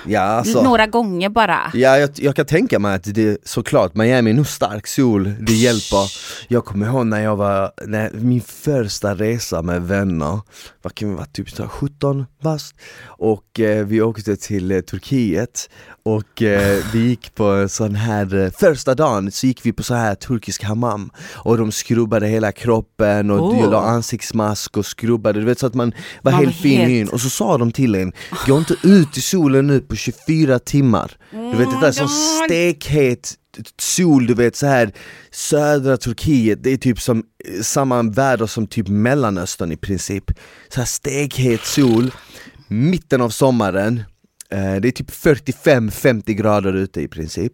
[0.06, 0.62] Ja, alltså.
[0.62, 1.70] Några gånger bara.
[1.74, 5.52] Ja, jag, jag kan tänka mig att det såklart, Miami är nog stark sol, det
[5.52, 6.12] hjälper.
[6.48, 10.40] Jag kommer ihåg när jag var, när, min första resa med vänner,
[10.82, 14.80] vad kan vi vara, typ så här 17 bast Och eh, vi åkte till eh,
[14.80, 15.70] Turkiet
[16.06, 19.94] och eh, vi gick på sån här, eh, första dagen så gick vi på så
[19.94, 21.10] här turkisk hammam.
[21.34, 23.70] Och de skrubbade hela kroppen och Oh.
[23.70, 26.94] la ansiktsmask och skrubbade, du vet så att man var Man helt fin helt- i
[26.94, 27.08] hyn.
[27.08, 28.12] Och så sa de till en,
[28.46, 31.12] gå inte ut i solen nu på 24 timmar.
[31.30, 32.44] Du vet det där som God.
[32.44, 33.34] stekhet
[33.80, 34.92] sol, du vet så här
[35.30, 40.24] södra Turkiet, det är typ som eh, samma väder som typ mellanöstern i princip.
[40.68, 42.10] Så här stekhet sol,
[42.68, 44.02] mitten av sommaren,
[44.56, 47.52] det är typ 45-50 grader ute i princip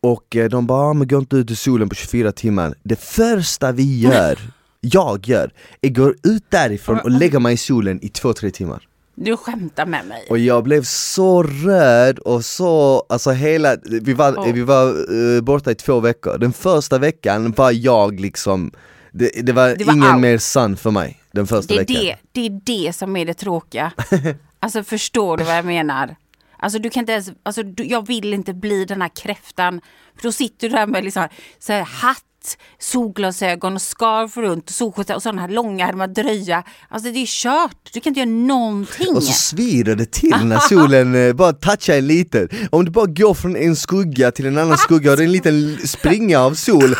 [0.00, 3.00] och eh, de bara, "Ah, men gå inte ut i solen på 24 timmar Det
[3.00, 4.38] första vi gör,
[4.80, 5.50] jag gör,
[5.80, 10.06] är går ut därifrån och lägger mig i solen i 2-3 timmar Du skämtar med
[10.06, 10.26] mig.
[10.30, 14.52] Och jag blev så röd och så, alltså hela, vi var, Åh.
[14.52, 14.88] vi var
[15.36, 16.38] eh, borta i två veckor.
[16.38, 18.70] Den första veckan var jag liksom,
[19.12, 20.20] det, det, var, Det var ingen out.
[20.20, 22.16] mer sun för mig den första Det är veckan.
[22.32, 23.92] det, det är det som är det tråkiga.
[24.64, 26.16] Alltså förstår du vad jag menar?
[26.62, 29.80] Alltså du kan inte ens, alltså du, jag vill inte bli den här kräftan.
[30.16, 35.16] För då sitter du där med liksom så här, hatt, solglasögon och scarf runt, solskjorta
[35.16, 36.62] och sådana här långärmar dröja.
[36.88, 39.16] Alltså det är kört, du kan inte göra någonting.
[39.16, 42.48] Och så svider det till när solen eh, bara touchar en lite.
[42.70, 45.32] Om du bara går från en skugga till en annan skugga och det är en
[45.32, 46.94] liten springa av sol.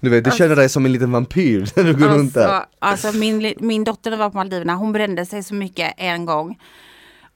[0.00, 2.46] Du vet, du känner dig som en liten vampyr när du går runt där.
[2.48, 6.56] Alltså, alltså min, min dotter var på Maldiverna, hon brände sig så mycket en gång.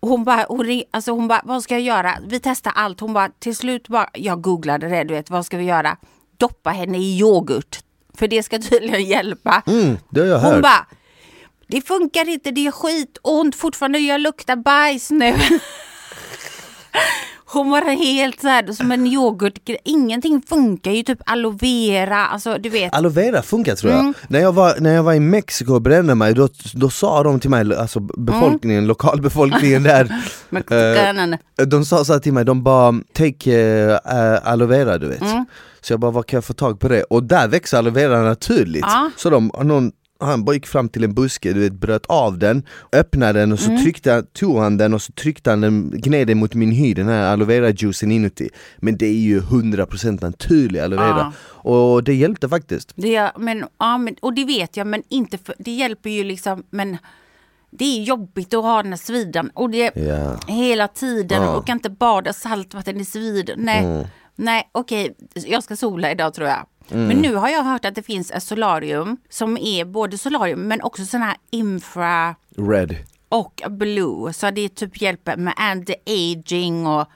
[0.00, 2.18] Och Hon bara, hon, alltså hon bara, vad ska jag göra?
[2.26, 3.00] Vi testar allt.
[3.00, 5.96] Hon bara, till slut bara, jag googlade det, du vet, vad ska vi göra?
[6.36, 7.78] Doppa henne i yoghurt.
[8.14, 9.62] För det ska tydligen hjälpa.
[9.66, 10.86] Mm, det har jag Hon bara,
[11.66, 15.34] det funkar inte, det är skitont fortfarande, jag luktar bajs nu.
[17.50, 22.58] Hon var helt så här som en yoghurt, ingenting funkar ju, typ aloe vera, alltså
[22.58, 22.94] du vet.
[22.94, 24.04] Aloe vera funkar tror Mm.
[24.06, 24.14] jag.
[24.28, 27.40] När, jag var, när jag var i Mexiko och brände mig, då, då sa de
[27.40, 28.88] till mig, alltså befolkningen, Mm.
[28.88, 30.04] lokalbefolkningen där,
[31.60, 33.50] eh, de sa så till mig, de bara take
[33.92, 33.98] uh,
[34.42, 35.22] aloe vera du vet.
[35.22, 35.44] Mm.
[35.80, 37.02] Så jag bara, vad kan jag få tag på det?
[37.02, 38.84] Och där växer aloe vera naturligt.
[38.88, 39.10] Ja.
[39.16, 42.62] Så de, någon, han bara gick fram till en buske, du vet, bröt av den,
[42.92, 43.82] öppnade den och så Mm.
[43.82, 47.08] tryckte, tog han den och så tryckte han den, gned den mot min hy, den
[47.08, 48.48] här aloe vera juicen inuti.
[48.76, 51.32] Men det är ju 100% naturlig aloe vera.
[51.46, 52.92] Och det hjälpte faktiskt.
[52.96, 56.24] Det, är- men, ja, men, och det vet jag, men inte för, det hjälper ju
[56.24, 56.96] liksom, men
[57.70, 60.36] det är jobbigt att ha den här svidan och det Ja.
[60.46, 61.56] hela tiden Ja.
[61.56, 63.50] och inte bada saltvatten i svid.
[63.56, 66.66] Nej, nej okej, jag ska sola idag tror jag.
[66.90, 70.82] Men nu har jag hört att det finns ett solarium som är både solarium men
[70.82, 72.96] också sån här infra Red.
[73.28, 74.32] och blue.
[74.32, 77.08] Så det typ hjälper med anti-aging och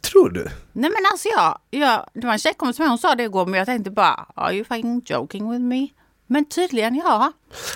[0.00, 0.44] Tror du?
[0.72, 3.66] Nej men alltså jag, jag det var en tjejkompis hon sa det igår men jag
[3.66, 5.88] tänkte bara Are you fucking joking with me?
[6.26, 7.32] Men tydligen ja.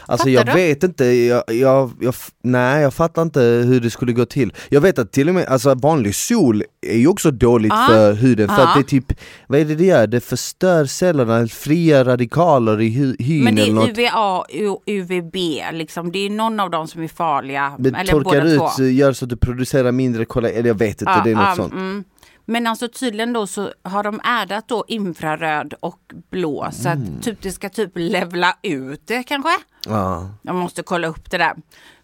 [0.06, 0.52] Alltså Fattar jag du?
[0.52, 4.52] vet inte, jag, jag, jag, nej jag fattar inte hur det skulle gå till.
[4.68, 7.86] Jag vet att till och med alltså, vanlig sol är ju också dåligt Ja.
[7.88, 8.68] för huden för Ja.
[8.68, 9.12] att det är typ,
[9.46, 10.06] vad är det det gör?
[10.06, 14.38] Det förstör cellerna, fria radikaler i hy, hyn Men det eller är UVA
[14.70, 15.36] och UVB
[15.72, 16.12] liksom.
[16.12, 17.76] Det är någon av dem som är farliga.
[17.78, 18.84] Det eller torkar båda ut, två.
[18.84, 21.72] gör så att du producerar mindre kollagen, eller jag vet inte, det är något sånt.
[21.72, 22.04] mm.
[22.50, 25.98] Men alltså tydligen då så har de addat då infraröd och
[26.30, 27.16] blå så Mm.
[27.18, 29.50] att typ det ska typ levla ut det kanske.
[29.86, 30.28] Ja.
[30.42, 31.52] Jag måste kolla upp det där.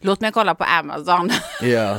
[0.00, 1.30] Låt mig kolla på Amazon.
[1.62, 1.96] Ja.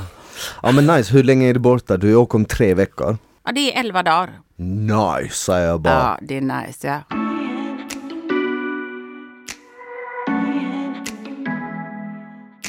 [0.64, 1.98] ja men nice, hur länge är du borta?
[1.98, 3.18] Du åker om tre veckor.
[3.46, 4.30] ja det är 11 dagar.
[4.58, 5.94] Nice säger jag bara.
[5.94, 7.18] Ja det är nice ja.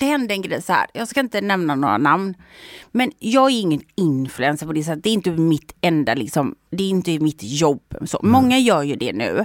[0.00, 2.34] Det hände en grej så här, jag ska inte nämna några namn.
[2.92, 5.02] Men jag är ingen influencer på det sättet.
[5.04, 7.82] Det är inte mitt enda liksom, det är inte mitt jobb.
[8.04, 9.44] Så, Många gör ju det nu.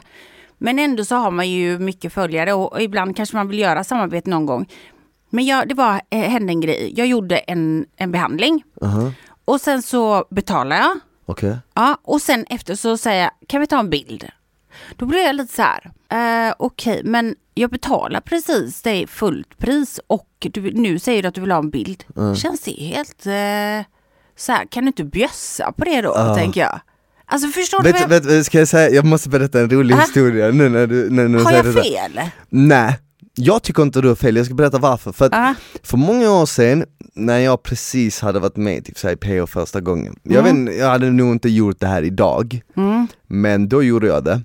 [0.57, 3.83] Men ändå så har man ju mycket följare och, och ibland kanske man vill göra
[3.83, 4.65] samarbete någon gång.
[5.29, 6.93] Men jag, det var, eh, hände en grej.
[6.97, 8.63] Jag gjorde en, en behandling.
[8.81, 9.11] Aha.
[9.45, 10.99] Och sen så betalade jag.
[11.25, 11.57] Okej.
[11.73, 14.29] Ja, och sen efter så säger jag, kan vi ta en bild?
[14.97, 15.91] Då blir jag lite så här,
[16.49, 21.35] eh, okej, men jag betalar precis det fullt pris och du, nu säger du att
[21.35, 22.03] du vill ha en bild.
[22.37, 23.85] Känns det helt eh,
[24.37, 26.79] så här, kan du inte bjössa på det då, tänker jag.
[27.25, 29.95] Alltså förstår du Vet, vad jag, vet, ska jag säga, jag måste berätta en rolig
[29.95, 29.99] Ah.
[29.99, 32.21] historia nu när du, när, när du har jag fel?
[32.49, 32.99] Nej,
[33.35, 35.11] jag tycker inte du har fel, jag ska berätta varför.
[35.11, 39.45] För att för många år sedan, när jag precis hade varit med typ, i PH
[39.51, 40.43] första gången, jag, Mm.
[40.43, 42.61] vet, inte, jag hade nog inte gjort det här idag,
[43.27, 44.41] men då gjorde jag det.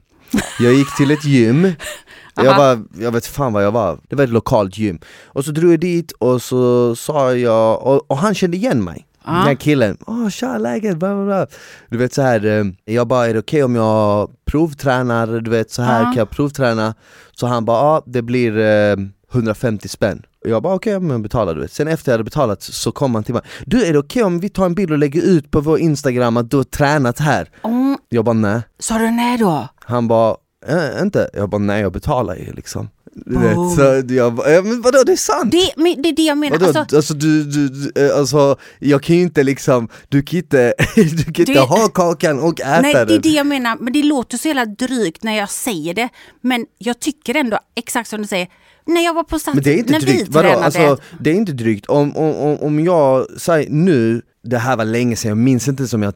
[0.61, 1.73] Jag gick till ett gym,
[2.35, 4.99] jag, var, jag vet fan vad jag var, det var ett lokalt gym.
[5.25, 9.07] Och så drog jag dit och så sa jag, och, och han kände igen mig.
[9.25, 11.47] Den här killen, åh tja läget, bla bla bla.
[11.91, 15.71] Du vet så här, eh, jag bara är det okej om jag provtränar, du vet
[15.71, 16.05] så här Ja.
[16.05, 16.95] kan jag provträna?
[17.33, 18.97] Så han bara, ja det blir eh,
[19.33, 20.23] 150 spänn.
[20.47, 21.73] Jag bara okej, men jag betalar du vet.
[21.73, 24.41] Sen efter jag hade betalat så kom han till mig, du är det okej om
[24.41, 27.49] vi tar en bild och lägger ut på vår instagram att du har tränat här?
[27.65, 28.61] Mm, Jag bara nej.
[28.79, 29.69] sa du nej då?
[29.85, 30.37] Han bara,
[30.69, 31.31] äh, inte?
[31.35, 32.89] Jag bara nej jag betalar ju liksom.
[33.27, 35.53] Du vet, så jag bara, men vadå det är sant?
[35.53, 36.59] Det, men det är det jag menar.
[36.59, 36.79] Vadå?
[36.79, 40.75] Alltså, Alltså, du, du, du, eh, alltså, jag kan ju inte liksom, du kan inte,
[40.95, 43.17] du kan inte Det- ha kakan och äta Nej, det den.
[43.17, 43.77] är det jag menar.
[43.81, 46.09] Men det låter så jävla drygt när jag säger det.
[46.41, 48.49] Men jag tycker ändå, exakt som du säger,
[48.87, 50.49] när jag var på Sats, Men det är inte när vi drygt, vadå?
[50.49, 50.65] tränade.
[50.65, 51.87] Alltså, det är inte drygt.
[51.87, 56.03] Om, om, om, jag säger nu, det här var länge sedan, jag minns inte som
[56.03, 56.15] jag,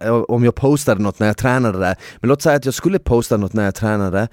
[0.00, 1.96] eh, om jag postade något när jag tränade där.
[2.20, 4.28] Men låt säga att jag skulle posta något när jag tränade.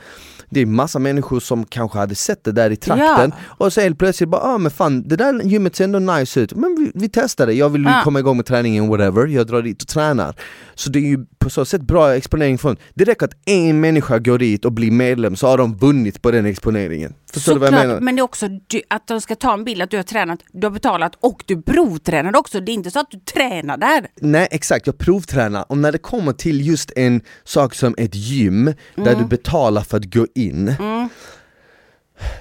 [0.51, 3.99] Det är massa människor som kanske hade sett det där i trakten och så helt
[3.99, 7.09] plötsligt bara ah men fan det där gymmet ser ändå nice ut, men vi, vi
[7.09, 8.01] testar det, jag vill Ja.
[8.03, 10.35] komma igång med träningen whatever, jag drar dit och tränar.
[10.75, 14.19] Så det är ju på så sätt bra exponering från, det räcker att en människa
[14.19, 17.13] går dit och blir medlem så har de vunnit på den exponeringen.
[17.33, 18.01] Förstår du vad jag Såklart, menar?
[18.01, 20.39] men det är också du, att de ska ta en bild att du har tränat,
[20.53, 22.59] du har betalat och du provtränar också.
[22.59, 24.07] Det är inte så att du tränar där.
[24.21, 28.65] Nej exakt, jag provtränar och när det kommer till just en sak som ett gym
[28.95, 29.19] där Mm.
[29.19, 30.73] du betalar för att gå in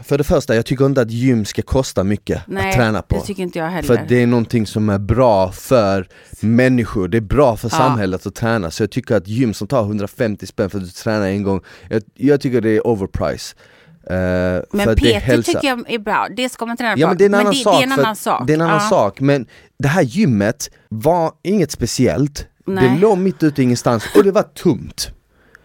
[0.04, 3.14] För det första, jag tycker inte att gym ska kosta mycket Nej, att träna på
[3.16, 3.86] det tycker inte jag heller.
[3.96, 6.08] För det är någonting som är bra för
[6.40, 7.76] människor, det är bra för Ja.
[7.76, 10.90] samhället att träna Så jag tycker att gym som tar 150 spänn för att du
[10.90, 11.60] tränar en gång
[11.90, 13.54] Jag, jag tycker det är overprice
[14.02, 15.52] Eh, för Men hälsa.
[15.52, 17.00] tycker jag är bra, det ska man träna på.
[17.00, 17.74] Ja men det är en annan det, sak.
[17.76, 18.46] det är en annan sak.
[18.46, 18.88] Det är en annan Ja.
[18.88, 19.46] sak, men
[19.78, 22.88] det här gymmet var inget speciellt Nej.
[22.88, 25.10] Det låg mitt ute i ingenstans och det var tomt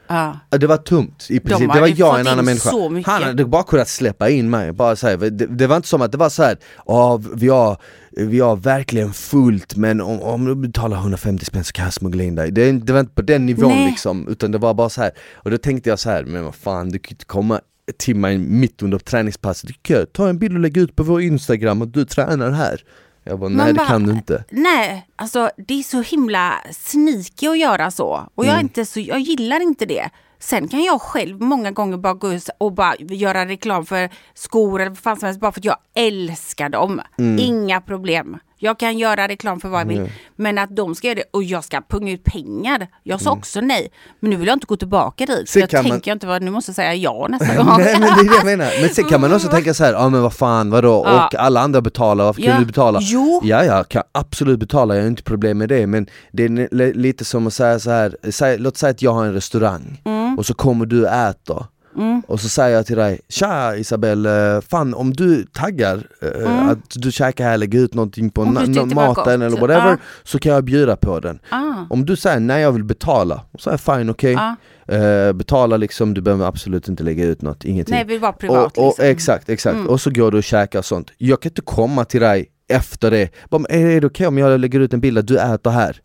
[0.07, 2.69] Ja, Det var tomt i princip, det hade var jag en annan människa.
[3.05, 6.01] Han hade bara kunnat släppa in mig, bara så här, det, det var inte som
[6.01, 7.77] att det var så här, "Ja, vi, har,
[8.11, 12.23] vi har verkligen fullt men om, om du betalar 150 spänn så kan jag smuggla
[12.23, 12.51] in dig.
[12.51, 13.89] Det, det var inte på den nivån Nej.
[13.89, 15.11] liksom, utan det var bara så här.
[15.33, 17.61] Och då tänkte jag så här, men vad fan du kan inte komma
[17.97, 19.69] till mig mitt under träningspasset,
[20.13, 22.81] ta en bild och lägga ut på vår instagram att du tränar här
[23.23, 27.57] Jag bara, nej det kan du inte Nej, alltså det är så himla sneaky att
[27.59, 28.27] göra så.
[28.35, 28.53] Och Mm.
[28.53, 30.09] jag, är inte så, jag gillar inte det.
[30.39, 34.81] Sen kan jag själv många gånger bara gå ut och bara göra reklam för skor
[34.81, 37.01] eller vad fan som helst bara för att jag älskar dem.
[37.17, 37.39] Mm.
[37.39, 38.37] Inga problem.
[38.63, 40.11] Jag kan göra reklam för vad jag vill.
[40.35, 42.87] Men att de ska göra det och jag ska punga ut pengar.
[43.03, 43.91] Jag sa också nej.
[44.19, 45.29] Men nu vill jag inte gå tillbaka dit.
[45.35, 45.45] Mm.
[45.45, 47.65] Så jag kan man- tänker jag inte vad, nu måste jag säga ja nästa gång.
[47.77, 49.93] Nej men det är det jag menar, men sen kan man också tänka så här,
[49.93, 51.25] ja men vad fan vadå, Ja.
[51.25, 52.59] och alla andra betalar, varför kan Ja.
[52.59, 52.99] du betala?
[53.01, 53.41] Jo.
[53.43, 56.93] Ja jag kan absolut betala, jag har inte problem med det men det är li-
[56.93, 60.37] lite som att säga så här, säg, låt säga att jag har en restaurang Mm.
[60.39, 61.65] och så kommer du och äter
[62.27, 67.11] och så säger jag till dig, tja Isabelle, fan om du taggar eh, att du
[67.11, 68.89] käkar här, lägger ut någonting på Mm.
[68.95, 69.97] Maten eller whatever, Ja.
[70.23, 71.39] så kan jag bjuda på den.
[71.49, 71.73] Ah.
[71.89, 74.31] Om du säger nej jag vill betala, så är fine okej.
[74.33, 74.55] Ja.
[74.95, 77.95] Eh, betala liksom, du behöver absolut inte lägga ut något, ingenting.
[77.95, 78.77] Nej, vill vara privat.
[78.77, 79.05] och, och, liksom.
[79.05, 79.87] Exakt, exakt.
[79.87, 81.11] Och så går du och käkar och sånt.
[81.17, 84.59] Jag kan inte komma till dig efter det, bara, "Men är det okej om jag
[84.59, 86.01] lägger ut en bild att du äter här?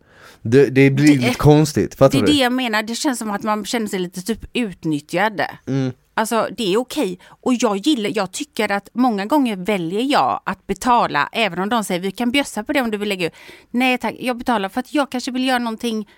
[0.50, 2.32] Det, det blir Det- lite konstigt, Det fattar är du?
[2.32, 5.40] det jag menar, det känns som att man känner sig lite typ utnyttjad.
[5.66, 5.92] Mm.
[6.14, 7.18] Alltså det är okej.
[7.28, 11.84] Och jag gillar, jag tycker att många gånger väljer jag att betala även om de
[11.84, 13.32] säger vi kan bjössa på det om du vill lägga ut.
[13.70, 16.08] Nej tack, jag betalar för att jag kanske vill göra någonting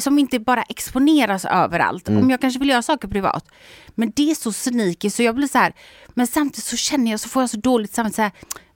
[0.00, 2.08] som inte bara exponeras överallt.
[2.08, 2.22] Mm.
[2.22, 3.44] Om jag kanske vill göra saker privat.
[3.94, 5.72] Men det är så sneaky så jag blir så här,
[6.14, 8.32] men samtidigt så känner jag så får jag så dåligt samvete så här,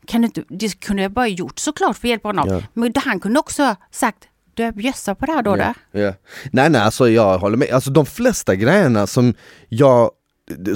[0.07, 2.49] kan du inte, det kunde jag bara gjort såklart för att hjälpa honom.
[2.49, 2.63] Ja.
[2.75, 4.25] Men han kunde också ha sagt,
[4.59, 5.57] du jag bjössar på det här då.
[5.57, 5.73] då.
[6.01, 6.13] Ja.
[6.53, 7.71] Nej nej, alltså jag håller med.
[7.71, 9.35] Alltså de flesta grejerna som
[9.69, 10.11] jag,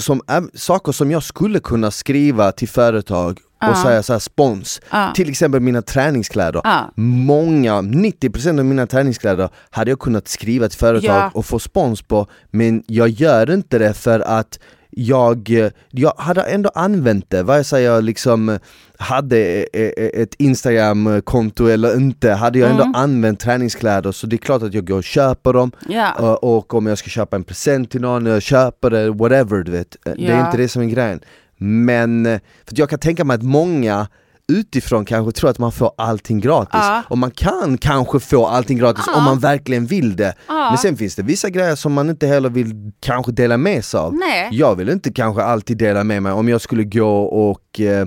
[0.01, 0.21] som
[0.55, 3.83] saker som jag skulle kunna skriva till företag och Ja.
[3.85, 5.13] säga så här spons, Ja.
[5.15, 6.61] till exempel mina träningskläder.
[6.65, 6.91] Ja.
[6.97, 11.31] Många, 90% av mina träningskläder hade jag kunnat skriva till företag Ja.
[11.35, 14.59] och få spons på, men jag gör inte det för att
[14.97, 18.59] jag, jag hade ändå använt det, vare sig jag liksom
[18.99, 24.39] hade e- e- ett Instagram-konto eller inte, hade jag ändå använt träningskläder så det är
[24.39, 26.35] klart att jag går och köper dem Ja.
[26.35, 29.97] och, om jag ska köpa en present till någon, jag köper det, whatever du vet.
[30.05, 31.21] Det är inte det som är grejen.
[31.57, 34.07] Men, eh, för jag kan tänka mig att många
[34.53, 36.71] utifrån kanske tror att man får allting gratis.
[36.73, 37.03] Ja.
[37.09, 39.17] Och man kan kanske få allting gratis Ja.
[39.19, 40.35] om man verkligen vill det.
[40.49, 40.69] Ja.
[40.71, 44.01] Men sen finns det vissa grejer som man inte heller vill kanske dela med sig
[44.01, 44.15] av.
[44.15, 44.49] Nej.
[44.53, 48.07] Jag vill inte kanske alltid dela med mig om jag skulle gå och eh,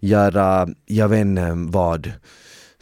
[0.00, 2.12] göra, jag vet inte vad,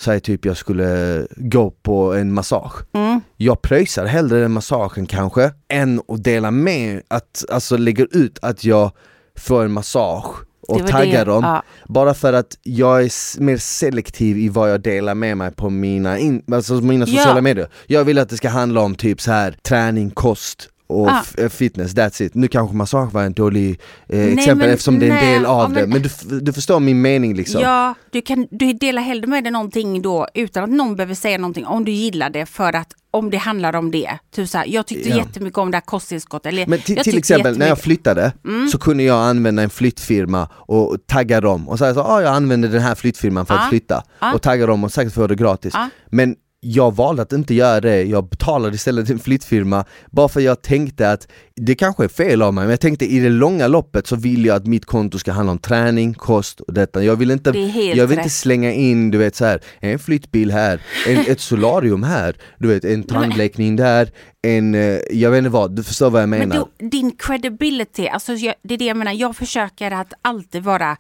[0.01, 2.73] säg typ jag skulle gå på en massage.
[2.95, 3.21] Mm.
[3.37, 8.65] Jag pröjsar hellre den massagen kanske än att dela med, att alltså lägga ut att
[8.65, 8.91] jag
[9.39, 10.35] får en massage
[10.69, 11.45] och det, dem.
[11.45, 11.63] ja.
[11.89, 16.19] Bara för att jag är mer selektiv i vad jag delar med mig på mina,
[16.19, 17.41] in, alltså mina sociala Ja.
[17.41, 17.69] medier.
[17.87, 21.49] Jag vill att det ska handla om typ så här träning, kost och f- eh,
[21.49, 22.35] fitness, that's it.
[22.35, 23.71] Nu kanske massage var en dålig
[24.09, 26.03] eh, Nej, exempel men- eftersom det är en nej, del av ja, det, men- men
[26.29, 27.61] du, du förstår min mening liksom.
[27.63, 31.39] Ja, du, kan, du delar hellre med dig någonting då utan att någon behöver säga
[31.39, 34.19] någonting om du gillar det för att om det handlar om det.
[34.35, 35.17] Typ så här, jag tyckte Ja.
[35.17, 36.53] jättemycket om det här kosttillskottet.
[36.53, 38.33] Eller, Men till, exempel när jag jättemycket- Mm.
[38.57, 42.35] flyttade så kunde jag använda en flyttfirma och tagga dem och säga så ah, jag
[42.35, 43.61] använder den här flyttfirman för Ja.
[43.61, 44.35] att flytta Ja.
[44.35, 45.73] och tagga dem och säkert få det gratis.
[45.75, 45.89] Ja.
[46.07, 50.63] Men jag valde att inte göra det, jag betalade istället en flyttfirma bara för jag
[50.63, 54.07] tänkte att det kanske är fel av mig, men jag tänkte i det långa loppet
[54.07, 57.05] så vill jag att mitt konto ska handla om träning, kost och detta.
[57.05, 57.51] Jag vill inte,
[57.95, 62.03] jag vill inte slänga in du vet så här, en flyttbil här, en, ett solarium
[62.03, 64.11] här, du vet en tandläkning där,
[64.43, 66.47] en, eh, jag vet inte vad, du förstår vad jag menar.
[66.47, 70.63] Men då, din credibility, alltså jag, det är det jag menar, jag försöker att alltid
[70.63, 70.97] vara,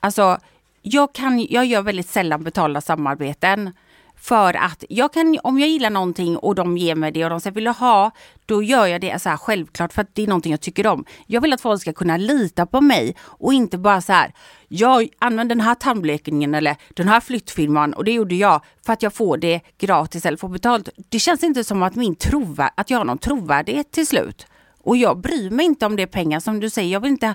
[0.00, 0.38] alltså
[0.82, 3.72] jag, kan, jag gör väldigt sällan betalda samarbeten.
[4.16, 7.40] För att jag kan, om jag gillar någonting och de ger mig det och de
[7.40, 8.10] säger vill du ha,
[8.46, 11.04] då gör jag det så här självklart för att det är någonting jag tycker om.
[11.26, 14.32] Jag vill att folk ska kunna lita på mig och inte bara så här,
[14.68, 19.02] jag använder den här tandblekningen eller den här flyttfirman och det gjorde jag för att
[19.02, 20.88] jag får det gratis eller får betalt.
[21.08, 24.46] Det känns inte som att, min trova, att jag har någon trovärdighet till slut.
[24.82, 26.92] Och jag bryr mig inte om det är pengar som du säger.
[26.92, 27.34] Jag vill inte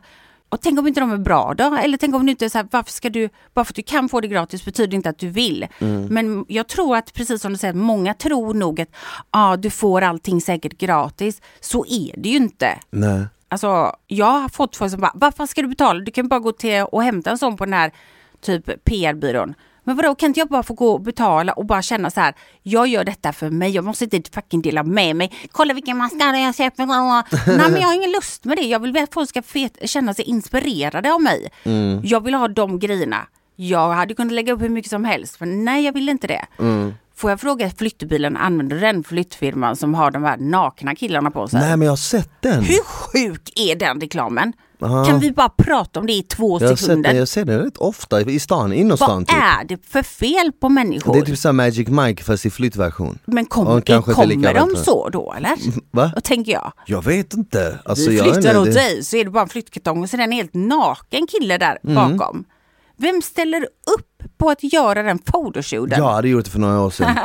[0.52, 1.76] och tänk om inte de är bra då?
[1.76, 3.84] Eller tänk om du inte är så här, varför ska du, bara för att du
[3.84, 5.68] kan få det gratis betyder inte att du vill.
[6.10, 8.90] Men jag tror att precis som du säger, många tror nog att
[9.30, 11.42] ah, du får allting säkert gratis.
[11.60, 12.80] Så är det ju inte.
[12.90, 13.26] Nej.
[13.48, 16.00] Alltså jag har fått folk som bara, varför ska du betala?
[16.00, 17.92] Du kan bara gå till och hämta en sån på den här
[18.42, 19.54] typ PR-byrån.
[19.84, 22.34] Men vadå, kan inte jag bara få gå och betala och bara känna så här,
[22.64, 25.32] jag gör detta för mig, jag måste inte fucking dela med mig.
[25.52, 26.86] Kolla vilken mascara jag köper.
[27.58, 29.42] Nej men jag har ingen lust med det, jag vill att folk ska
[29.86, 31.48] känna sig inspirerade av mig.
[32.04, 33.28] Jag vill ha de grejerna.
[33.56, 36.46] Jag hade kunnat lägga upp hur mycket som helst, men nej jag vill inte det.
[37.22, 41.48] Får jag fråga flyttbilen, använder du den flyttfirman som har de här nakna killarna på
[41.48, 41.60] sig?
[41.60, 42.64] Nej men jag har sett den!
[42.64, 44.54] Hur sjuk är den reklamen?
[44.80, 47.10] Kan vi bara prata om det i två Jag sett sekunder?
[47.10, 49.38] den, jag ser den rätt ofta i stan, innerstan Vad typ.
[49.38, 51.14] är det för fel på människor?
[51.14, 53.20] Det är typ såhär Magic Mike fast i flyttversion.
[53.26, 54.84] Men kom, Och kanske inte kommer de bättre.
[54.84, 55.52] så då eller?
[55.92, 56.12] Va?
[56.16, 56.74] Vad tänker jag?
[56.86, 57.80] Jag vet inte.
[57.86, 60.18] Alltså, jag flyttar åt inte, dig så är det bara en flyttkartong och så är
[60.18, 61.96] det en helt naken kille där Mm.
[62.18, 62.44] bakom.
[62.98, 64.11] Vem ställer upp
[64.42, 66.00] på att göra den photoshooten?
[66.00, 67.16] Jag hade gjort det för några år sedan.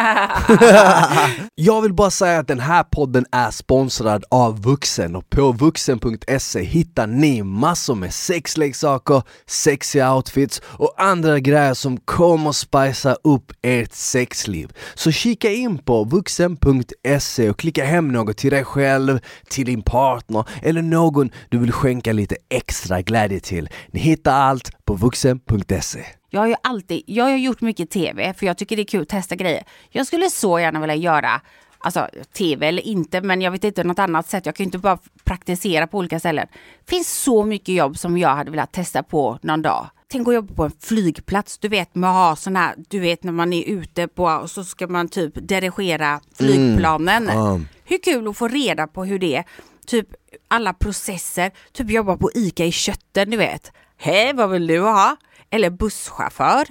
[1.55, 6.63] jag vill bara säga att den här podden är sponsrad av Vuxen och på vuxen.se
[6.63, 13.93] hittar ni massor med sexleksaker, sexiga outfits och andra grejer som kommer spicea upp ert
[13.93, 14.73] sexliv.
[14.95, 20.45] Så kika in på vuxen.se och klicka hem något till dig själv, till din partner
[20.63, 23.69] eller någon du vill skänka lite extra glädje till.
[23.91, 26.05] Ni hittar allt på vuxen.se.
[26.37, 29.03] Jag har ju alltid, jag har gjort mycket tv för jag tycker det är kul
[29.03, 29.65] att testa grejer.
[29.91, 31.41] Jag skulle så gärna vilja göra,
[31.79, 34.47] alltså tv eller inte, men jag vet inte något annat sätt.
[34.47, 36.47] Jag kan ju inte bara praktisera på olika ställen.
[36.89, 39.87] finns så mycket jobb som jag hade velat testa på någon dag.
[40.09, 43.25] Tänk att jobba på en flygplats, du vet med att ha sån här, du vet
[43.25, 47.31] när man är ute på och så ska man typ dirigera flygplanen.
[47.33, 47.61] ja.
[47.85, 49.45] Hur kul att få reda på hur det är.
[49.87, 50.09] Typ
[50.49, 53.73] alla processer, typ jobba på ICA i kötten, du vet.
[53.97, 55.17] Hej, vad vill du ha?
[55.51, 56.67] Eller busschaufför.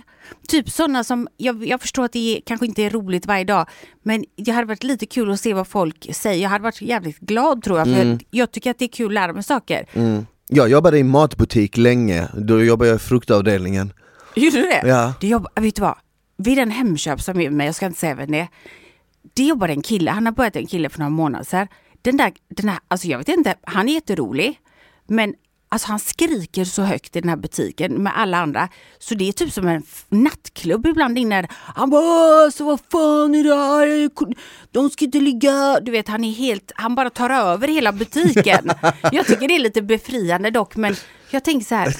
[0.48, 3.70] Typ sådana som, jag, jag förstår att det är, kanske inte är roligt varje dag,
[4.04, 6.44] men det hade varit lite kul att se vad folk säger.
[6.44, 9.08] Jag hade varit jävligt glad tror jag, för jag, jag tycker att det är kul
[9.08, 9.86] att lära mig saker.
[10.50, 13.94] Jag jobbade i matbutik länge, då jobbade jag i fruktavdelningen.
[14.36, 14.88] Gjorde du det?
[14.88, 15.14] Ja.
[15.22, 15.96] det jobb, vet du vad?
[16.38, 18.48] Vid en Hemköp som är med, jag ska inte säga vem det är.
[19.34, 21.68] Det jobbade en kille, han har börjat en kille för några månader sedan.
[22.02, 24.60] Den där, den här, alltså jag vet inte, han är jätterolig.
[25.08, 25.34] Men
[25.76, 28.70] alltså han skriker så högt i den här butiken med alla andra.
[29.00, 31.48] Så det är typ som en nattklubb ibland inne.
[31.52, 34.10] Han bara så vad fan är det här?
[34.72, 35.80] De ska inte ligga...
[35.80, 38.72] Du vet han är helt, han bara tar över hela butiken.
[39.12, 40.96] jag tycker det är lite befriande dock men
[41.30, 41.96] jag tänker så här.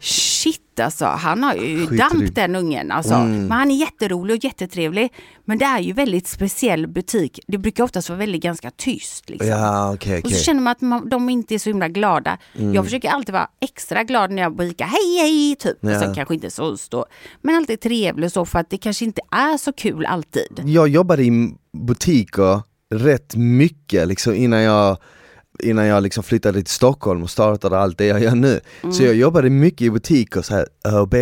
[0.00, 3.18] Shit alltså, han har ju damp den ungen alltså.
[3.18, 5.12] Men han är jätterolig och jättetrevlig.
[5.44, 7.40] Men det är ju väldigt speciell butik.
[7.46, 9.30] Det brukar oftast vara väldigt ganska tyst.
[9.30, 9.48] Liksom.
[9.48, 12.38] Ja okej Och så känner man att man, de inte är så himla glada.
[12.74, 15.76] Jag försöker alltid vara extra glad när jag bor hej hej typ.
[15.80, 15.94] Ja.
[15.94, 17.06] Och sen kanske inte så stå.
[17.42, 20.62] Men alltid trevlig så för att det kanske inte är så kul alltid.
[20.64, 22.62] Jag jobbade i butiker
[22.94, 24.98] rätt mycket liksom innan jag
[25.62, 28.60] Innan jag liksom flyttade till Stockholm och startade allt det jag gör nu.
[28.92, 31.14] Så jag jobbade mycket i butiker, så här ÖB,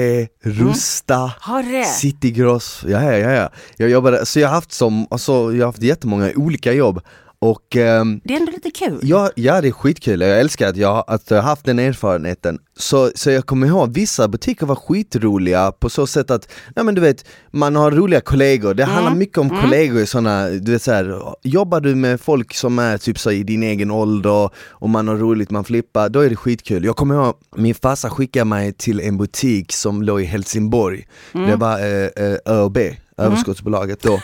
[0.43, 1.85] Rusta, Har det?
[1.85, 3.51] Citygross, ja, ja, ja, ja.
[3.77, 7.01] Jag jobbade, så jag har haft som, alltså, jag har haft jättemånga olika jobb
[7.45, 8.99] och ehm, Det är ändå lite kul.
[9.03, 12.59] Ja, ja det är skitkul, jag älskar att jag, att jag har haft den erfarenheten.
[12.77, 16.95] Så, så jag kommer ihåg, vissa butiker var skitroliga på så sätt att, ja men
[16.95, 20.83] du vet, man har roliga kollegor, det handlar mycket om kollegor i sådana, du vet
[20.83, 24.91] så här, jobbar du med folk som är typ så i din egen ålder och
[24.91, 26.85] man har roligt, man flippar, då är det skitkul.
[26.85, 31.57] Jag kommer ihåg, min farsa skickade mig till en butik som låg i Helsingborg, det
[31.57, 32.79] var eh, eh, ÖoB,
[33.17, 34.21] överskottsbolaget då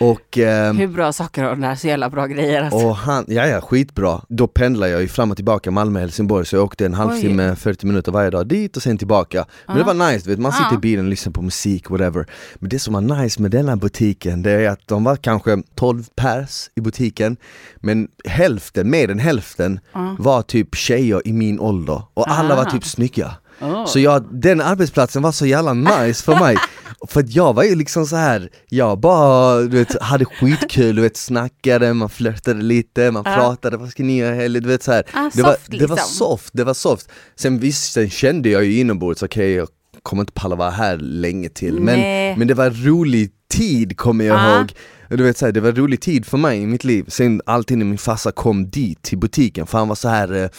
[0.00, 2.78] Och, ehm, Hur bra saker har den här så jävla bra grejer alltså.
[2.86, 4.20] och han, ja ja skitbra.
[4.28, 8.12] Då pendlar jag ju fram och tillbaka Malmö-Helsingborg så jag åkte en halvtimme, 40 minuter
[8.12, 9.44] varje dag dit och sen tillbaka.
[9.66, 12.26] Men det var nice, du vet, man sitter i bilen och lyssnar på musik, whatever.
[12.54, 15.62] Men det som var nice med den här butiken, det är att de var kanske
[15.74, 17.36] 12 pers i butiken,
[17.76, 19.80] men hälften, mer än hälften,
[20.18, 22.02] var typ tjejer i min ålder.
[22.14, 22.70] Och alla var Ah.
[22.70, 23.30] typ snygga.
[23.60, 23.86] Oh.
[23.86, 26.56] Så jag, den arbetsplatsen var så jävla nice för mig.
[27.08, 31.02] För att jag var ju liksom så här, jag bara du vet, hade skitkul, du
[31.02, 34.62] vet snackade, man flörtade lite, man pratade, vad ska ni göra i helgen?
[34.62, 35.04] Du vet så här.
[35.12, 36.08] Ah, det, var, soft det var liksom.
[36.08, 37.08] soft, det var soft.
[37.36, 39.68] Sen visst, sen kände jag ju inombords, okej jag
[40.02, 41.74] kommer inte palla vara här länge till.
[41.80, 42.36] Men, Nej.
[42.36, 44.56] men det var rolig tid kommer jag Ah.
[44.58, 44.72] ihåg.
[45.08, 47.04] Du vet, så här, det var rolig tid för mig i mitt liv.
[47.08, 50.50] Sen alltid när min farsa kom dit till butiken, för han var så här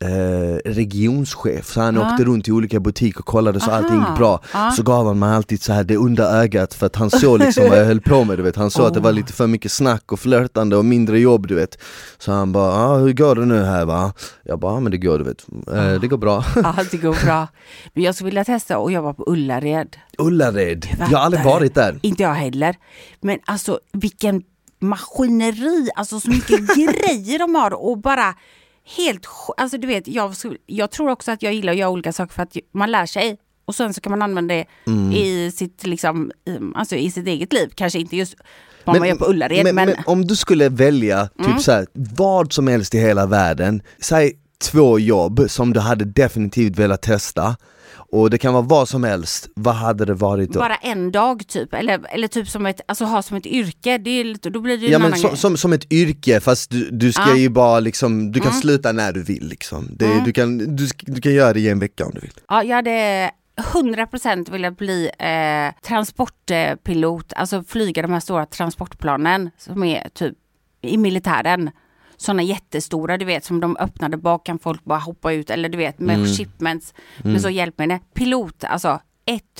[0.00, 2.10] eh, regionschef, så han Ah.
[2.12, 3.78] åkte runt i olika butiker och kollade så Aha.
[3.78, 4.40] allting gick bra.
[4.52, 4.70] Ah.
[4.70, 7.68] Så gav han mig alltid så här det under ögat för att han såg liksom
[7.68, 8.56] vad jag höll på med, du vet.
[8.56, 9.14] Han såg att det var Oh.
[9.14, 11.78] lite för mycket snack och flörtande och mindre jobb, du vet.
[12.18, 14.12] Så han bara, ah, hur går det nu här va?
[14.44, 16.44] Jag bara, ah, men det går du vet, eh, det går bra.
[16.56, 17.48] Ja, det går bra.
[17.94, 19.96] Men jag skulle vilja testa att jobba på Ullared.
[20.18, 21.98] Ullared, jag har aldrig varit där.
[22.02, 22.76] Inte jag heller.
[23.20, 24.42] Men alltså vilken
[24.80, 28.34] maskineri, alltså så mycket grejer de har och bara
[28.96, 29.26] helt,
[29.56, 30.34] alltså du vet, jag,
[30.66, 33.36] jag tror också att jag gillar att göra olika saker för att man lär sig
[33.64, 35.12] och sen så kan man använda det Mm.
[35.12, 38.34] i sitt liksom, i- alltså i sitt eget liv, kanske inte just
[38.84, 41.58] vad man gör på Ullared men, men, men om du skulle välja typ Mm.
[41.58, 46.78] så här, vad som helst i hela världen, säg två jobb som du hade definitivt
[46.78, 47.56] velat testa
[48.12, 50.58] och det kan vara vad som helst, vad hade det varit då?
[50.58, 54.10] bara en dag typ, eller, eller typ som ett, alltså ha som ett yrke, det
[54.10, 56.70] är då blir det ju Ja en men annan som, som, som ett yrke fast
[56.70, 57.28] du, du ska Ja.
[57.28, 57.40] Mm.
[57.42, 59.88] ju bara liksom, du kan sluta när du vill liksom.
[59.90, 62.32] Det, du, kan, du, du kan göra det i en vecka om du vill.
[62.48, 69.84] Ja, jag hade 100% velat bli eh, transportpilot, alltså flyga de här stora transportplanen som
[69.84, 70.34] är typ
[70.82, 71.70] i militären.
[72.16, 75.78] Sådana jättestora, du vet, som de öppnade bak kan folk bara hoppa ut, eller du
[75.78, 78.00] vet med shipments, med så hjälp med det.
[78.14, 79.00] Pilot, alltså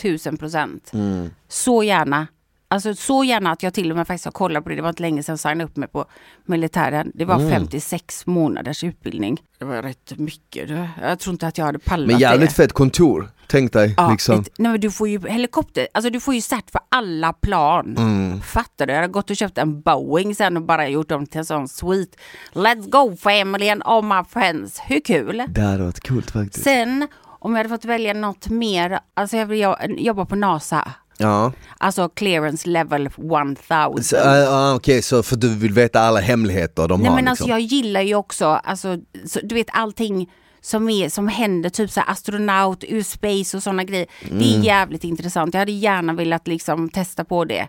[0.00, 1.30] 1000%.
[1.48, 2.26] Så gärna.
[2.68, 4.88] Alltså så gärna att jag till och med faktiskt har kollat på det, det var
[4.88, 6.04] inte länge sedan jag signade upp mig på
[6.44, 7.12] militären.
[7.14, 9.38] Det var 56 månaders utbildning.
[9.58, 10.70] Det var rätt mycket.
[11.02, 12.54] Jag tror inte att jag hade pallat Men jävligt det.
[12.54, 14.40] fett kontor, tänk dig Ja, liksom.
[14.40, 17.94] ett, nej men du får ju helikopter, alltså du får ju cert för alla plan.
[17.98, 18.40] Mm.
[18.40, 18.92] Fattar du?
[18.92, 21.68] Jag hade gått och köpt en Boeing sen och bara gjort dem till en sån
[21.68, 22.16] sweet
[22.52, 24.80] Let's go family and all my friends.
[24.86, 25.42] Hur kul?
[25.48, 26.64] Det hade varit coolt faktiskt.
[26.64, 27.08] Sen
[27.38, 30.92] om jag hade fått välja något mer, alltså jag vill jo- jobba på NASA.
[31.18, 34.02] Ja, Alltså clearance level 1000.
[34.04, 37.30] så, ja, okej så för du vill veta alla hemligheter de Nej har men liksom.
[37.30, 38.96] alltså jag gillar ju också, alltså,
[39.26, 43.84] så, du vet allting som, är, som händer, typ så astronaut, ur space och sådana
[43.84, 44.06] grejer.
[44.22, 44.60] Det Mm.
[44.60, 45.54] är jävligt intressant.
[45.54, 47.68] Jag hade gärna velat liksom testa på det.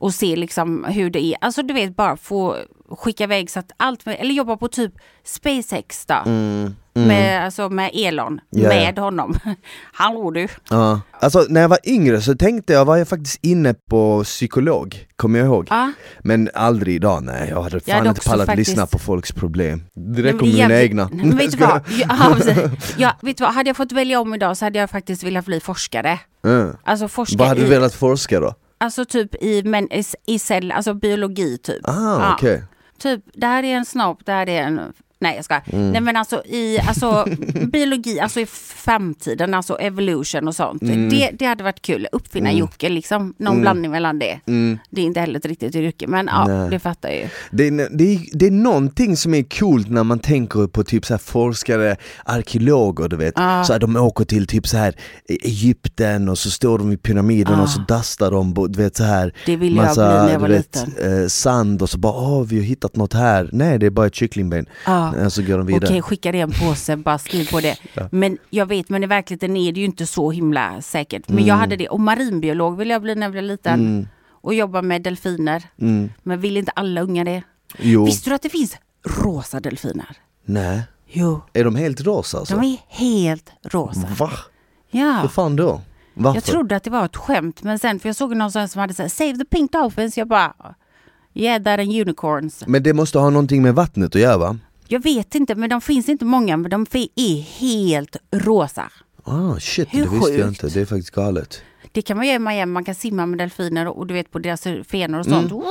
[0.00, 1.36] Och se liksom hur det är.
[1.40, 2.56] Alltså du vet bara få
[2.98, 4.92] skicka iväg så att allt, med, eller jobba på typ
[5.24, 6.14] SpaceX då.
[6.94, 9.34] Med, alltså med Elon, Mm, Ja, med honom.
[9.92, 10.48] Hallå du.
[10.70, 11.00] Ja.
[11.20, 15.38] Alltså när jag var yngre så tänkte jag, var jag faktiskt inne på psykolog, kommer
[15.38, 15.66] jag ihåg.
[15.70, 15.92] Ja.
[16.20, 19.82] Men aldrig idag, nej jag hade fan hade inte pallat faktiskt- lyssna på folks problem.
[19.94, 21.08] Det det är mina egna.
[21.12, 21.80] Men vet du vad?
[22.96, 23.54] Ja, vet du vad?
[23.54, 26.18] Hade jag fått välja om idag så hade jag faktiskt velat bli forskare.
[26.44, 26.76] Mm.
[26.84, 28.54] Alltså forska Vad hade du velat forska då?
[28.78, 31.80] Alltså typ i, men, i, i cell, alltså biologi typ.
[31.88, 32.34] Ah, Ja.
[32.34, 32.62] okej.
[32.98, 35.54] Typ, det här är en snopp, det här är en Nej jag ska.
[35.66, 35.90] Mm.
[35.90, 37.26] Nej men alltså i alltså,
[37.72, 40.82] biologi, alltså i framtiden, alltså evolution och sånt.
[40.82, 41.08] Mm.
[41.10, 42.06] Det, det hade varit kul.
[42.12, 44.40] Uppfinna Jocke liksom, någon blandning mellan det.
[44.90, 46.58] Det är inte heller ett riktigt yrke men ja, Mm.
[46.60, 46.70] Nej.
[46.70, 47.28] det fattar jag ju.
[47.50, 51.06] Det är, det, är, det är någonting som är coolt när man tänker på typ
[51.06, 53.64] så här forskare, arkeologer du vet, Ah.
[53.64, 54.94] så här, de åker till typ så här
[55.28, 59.28] Egypten och så står de i pyramiden och så dastar de du vet så här
[59.28, 59.30] Ah.
[59.46, 62.56] Det ville jag bli när jag var vet, eh, sand och så bara åh vi
[62.56, 64.66] har hittat något här, nej det är bara ett kycklingben.
[65.16, 65.30] Ja.
[65.30, 65.84] Så går de vidare.
[65.90, 67.76] Okej, skicka det i en påse, bara skriv på det.
[68.10, 71.28] Men jag vet, men i verkligheten är det ju inte så himla säkert.
[71.28, 71.58] Men jag Mm.
[71.60, 74.08] hade det, och marinbiolog ville jag bli när jag var liten.
[74.30, 75.62] Och jobba med delfiner.
[76.22, 77.30] Men vill inte alla unga det?
[77.30, 77.42] Mm.
[77.78, 78.76] Jo, Visste du att det finns
[79.22, 80.16] rosa delfiner?
[80.44, 80.82] nej.
[81.10, 82.56] Jo, Är de helt rosa alltså?
[82.56, 84.08] de är helt rosa.
[84.18, 84.30] Va?
[84.90, 85.18] Ja.
[85.22, 85.80] Hur fan då?
[86.14, 86.36] Varför?
[86.36, 88.94] Jag trodde att det var ett skämt, men sen för jag såg någon som hade
[88.94, 90.18] sagt Save the pink dolphins.
[90.18, 90.54] Jag bara,
[91.34, 92.64] yeah that and unicorns.
[92.66, 94.58] Men det måste ha någonting med vattnet att göra va?
[94.90, 96.86] Jag vet inte, men de finns inte många, men de
[97.16, 98.90] är helt rosa.
[99.24, 100.62] Ah shit, Hur det visste jag sjukt?
[100.62, 101.62] inte, det är faktiskt galet.
[101.92, 104.38] Det kan man göra i Miami, man kan simma med delfiner och du vet på
[104.38, 105.50] deras fenor och sånt.
[105.52, 105.62] Mm.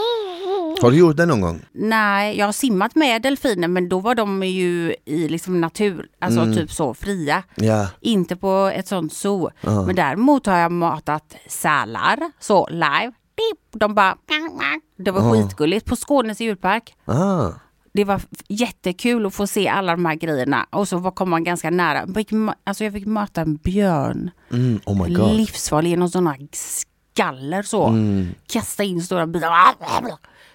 [0.81, 1.61] Har du gjort det någon gång?
[1.71, 6.39] Nej, jag har simmat med delfiner men då var de ju i liksom natur, alltså
[6.41, 6.55] Mm.
[6.55, 7.43] typ så fria.
[7.55, 7.87] Ja.
[8.01, 9.49] Inte på ett sånt zoo.
[9.61, 13.11] Men däremot har jag matat sälar, så live.
[13.71, 14.17] De bara,
[14.97, 16.93] det var skitgulligt på Skånes djurpark.
[17.05, 17.49] Ah.
[17.97, 21.69] Det var jättekul att få se alla de här grejerna och så kom man ganska
[21.69, 21.97] nära.
[22.07, 27.63] Jag fick ma- Alltså jag fick möta en björn, Mm, oh livsfarlig genom sådana skaller
[27.63, 27.87] så.
[27.87, 28.27] Mm.
[28.47, 29.51] Kasta in stora bitar.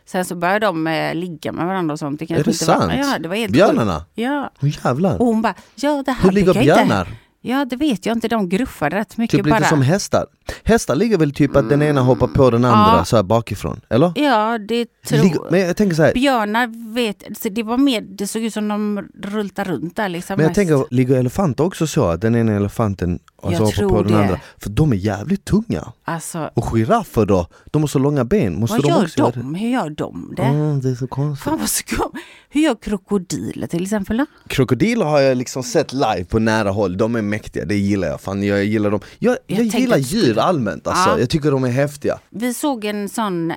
[0.05, 2.19] Sen så började de eh, ligga med varandra och sånt.
[2.19, 2.93] Det kanske det inte var- sant?
[2.97, 4.05] Ja, det var helt Björnarna?
[4.15, 4.51] Ja.
[4.63, 5.21] Oh, jävlar.
[5.21, 7.09] Och hon bara, ja det här Hur ligger jag inte- björnar?
[7.45, 9.69] Ja det vet jag inte, de gruffade rätt mycket Typ lite bara.
[9.69, 10.27] som hästar.
[10.65, 13.05] Hästar ligger väl typ att den ena hoppar på den andra Ja.
[13.05, 14.13] så här bakifrån, eller?
[14.17, 18.01] Ja det tror Ligger, men jag tänker så här, Björnar vet, så det var mer,
[18.01, 20.37] det såg ut som de rultar runt där liksom.
[20.37, 20.55] men jag mest.
[20.55, 24.19] tänker, ligger elefanter också så att den ena elefanten alltså, Jag tror den det.
[24.23, 24.41] andra?
[24.59, 25.93] För de är jävligt tunga.
[26.05, 27.47] Alltså, Och giraffer då?
[27.71, 29.55] De har så långa ben, måste vad de gör också de?
[29.55, 30.43] Hur gör de det?
[30.43, 31.45] Mm, det är så konstigt.
[31.45, 32.13] Fan vad skumt.
[32.49, 34.27] Hur gör krokodiler till exempel då?
[34.49, 38.21] Krokodiler har jag liksom sett live på nära håll, de är mäktiga, det gillar jag.
[38.21, 39.01] Fan, jag gillar dem.
[39.19, 41.19] Jag, jag, tänkte gillar djur allmänt alltså, Ja.
[41.19, 42.19] jag tycker de är häftiga.
[42.31, 43.57] Vi såg en sån, eh,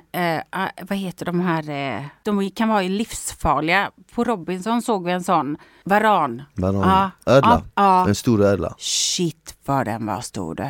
[0.50, 3.90] ah, vad heter de här, eh, de kan vara livsfarliga.
[4.14, 6.42] På Robinson såg vi en sån varan.
[6.54, 7.10] Varan.
[7.24, 8.08] Ja, Ödla, ja.
[8.08, 8.74] en stor ödla.
[8.78, 10.68] Shit vad den var stor du.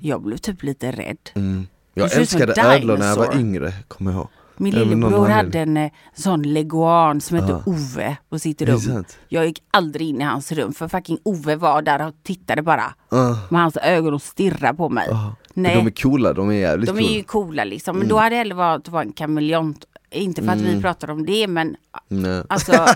[0.00, 1.18] Jag blev typ lite rädd.
[1.34, 1.66] Mm.
[1.94, 4.28] Jag Det älskade ödlor när jag var yngre, kommer jag ihåg.
[4.60, 7.62] Min lillebror hade en eh, sån leguan som hette.
[7.66, 9.04] Ove på sitt det rum.
[9.28, 12.94] Jag gick aldrig in i hans rum för fucking Ove var där och tittade bara.
[13.08, 15.08] Ah, Med hans ögon och stirrade på mig.
[15.12, 15.34] ah.
[15.54, 15.74] Nej.
[15.76, 17.16] De är coola, de är jävligt De är coola.
[17.16, 17.96] ju coola liksom.
[17.96, 18.08] Men Mm.
[18.08, 19.84] då hade det hellre varit att vara en kameleont.
[20.10, 21.76] Inte för att vi pratar om det men
[22.08, 22.42] Nej.
[22.48, 22.72] alltså.
[22.72, 22.86] Ja,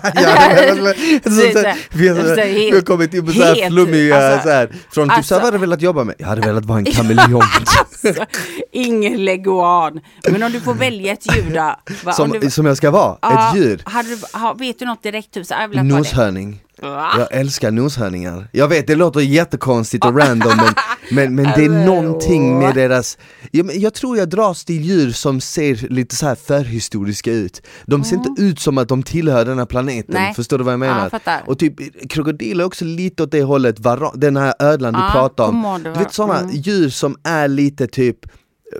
[1.93, 5.17] vi har- kommit in på så här flummiga, alltså- så här, från typ så här,
[5.17, 6.15] alltså- vad hade du velat jobba med?
[6.19, 7.45] Jag hade velat vara en kameleont.
[8.05, 8.25] Alltså,
[8.73, 10.01] ingen leguan.
[10.31, 11.75] Men om du får välja ett djur då?
[12.05, 13.81] Va, som, om du, som jag ska vara, Ja, ett djur.
[13.85, 15.31] Hade du, ha, vet du något direkt?
[15.35, 15.85] Typ, så, jag.
[15.87, 16.61] Noshörning.
[16.83, 17.13] Va?
[17.19, 18.49] Jag älskar noshörningar.
[18.53, 20.75] Jag vet det låter jättekonstigt och random men,
[21.11, 23.19] men, men det är någonting med deras
[23.51, 27.63] ja, men Jag tror jag dras till djur som ser lite så här förhistoriska ut
[27.87, 30.35] De ser inte ut som att de tillhör den här planeten, Nej.
[30.35, 31.03] förstår du vad jag Ja, menar?
[31.03, 31.43] jag fattar.
[31.47, 35.09] och typ krokodiler är också lite åt det hållet, Vara- den här ödlan du Ja,
[35.13, 36.57] pratar om Du var- vet sådana mm.
[36.57, 38.19] djur som är lite typ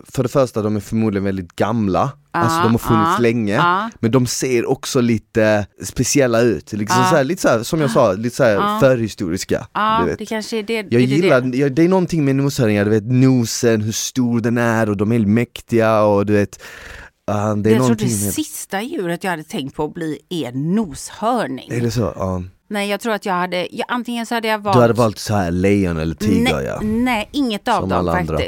[0.09, 3.91] för det första, de är förmodligen väldigt gamla, alltså de har funnits ja, länge, ja.
[4.01, 7.91] men de ser också lite speciella ut, liksom så här, lite så här, som jag
[7.91, 9.67] sa, lite så här förhistoriska.
[10.01, 10.19] Du vet.
[10.19, 10.75] det kanske är det.
[10.75, 11.59] Jag är det gillar, det?
[11.59, 15.13] jag, det är någonting med noshörningar, du vet nosen, hur stor den är och de
[15.13, 16.63] är mäktiga och du vet
[17.27, 20.19] ah, Det är jag tror det med, sista djuret jag hade tänkt på att bli
[20.29, 21.73] är noshörning.
[21.73, 22.13] är det så?
[22.17, 22.43] Ja.
[22.69, 24.77] Nej, jag tror att jag hade, jag, antingen så hade jag valt...
[24.77, 26.81] Du hade valt så här lejon eller tiger nej, ja.
[26.83, 28.39] nej, inget av Som dem alla andra.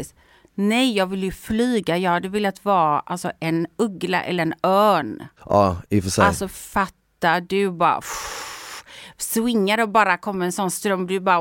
[0.54, 1.98] Nej, jag vill ju flyga.
[1.98, 5.22] Jag hade velat vara alltså, en uggla eller en örn.
[5.44, 6.24] Ja, i och för sig.
[6.24, 8.84] Alltså fatta, du bara pff,
[9.16, 11.40] swingar och bara kommer en sån ström, du bara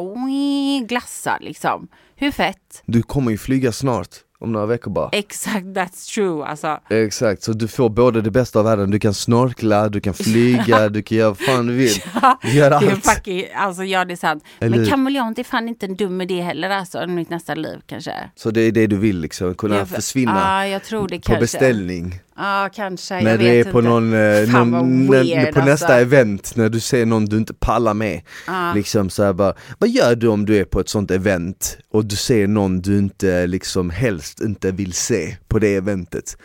[0.88, 1.88] glassar liksom.
[2.16, 2.84] Hur fett?
[2.86, 4.09] Du kommer ju flyga snart,
[4.43, 5.09] om några veckor bara.
[5.11, 6.79] Exakt, that's true alltså.
[6.89, 10.89] Exakt, så du får både det bästa av världen, du kan snorkla, du kan flyga,
[10.89, 11.93] du kan göra vad fan du vill.
[12.41, 13.05] Du gör Det är allt.
[13.05, 14.43] fucking, alltså ja det är sant.
[14.59, 17.77] Eller Men kameleont är fan inte en dum idé heller alltså, i mitt nästa liv
[17.87, 18.13] kanske.
[18.35, 21.21] Så det är det du vill liksom, kunna Jag- försvinna Ja, jag tror det på
[21.21, 21.39] kanske.
[21.41, 22.19] beställning.
[22.36, 23.21] Ja, kanske.
[23.21, 23.89] När du är på inte.
[23.89, 26.01] någon, eh, Fan, någon weird, på nästa alltså.
[26.01, 28.21] event, när du ser någon du inte pallar med.
[28.47, 28.73] Ja.
[28.75, 32.15] Liksom så bara, vad gör du om du är på ett sånt event och du
[32.15, 36.38] ser någon du inte liksom helst inte vill se på det eventet?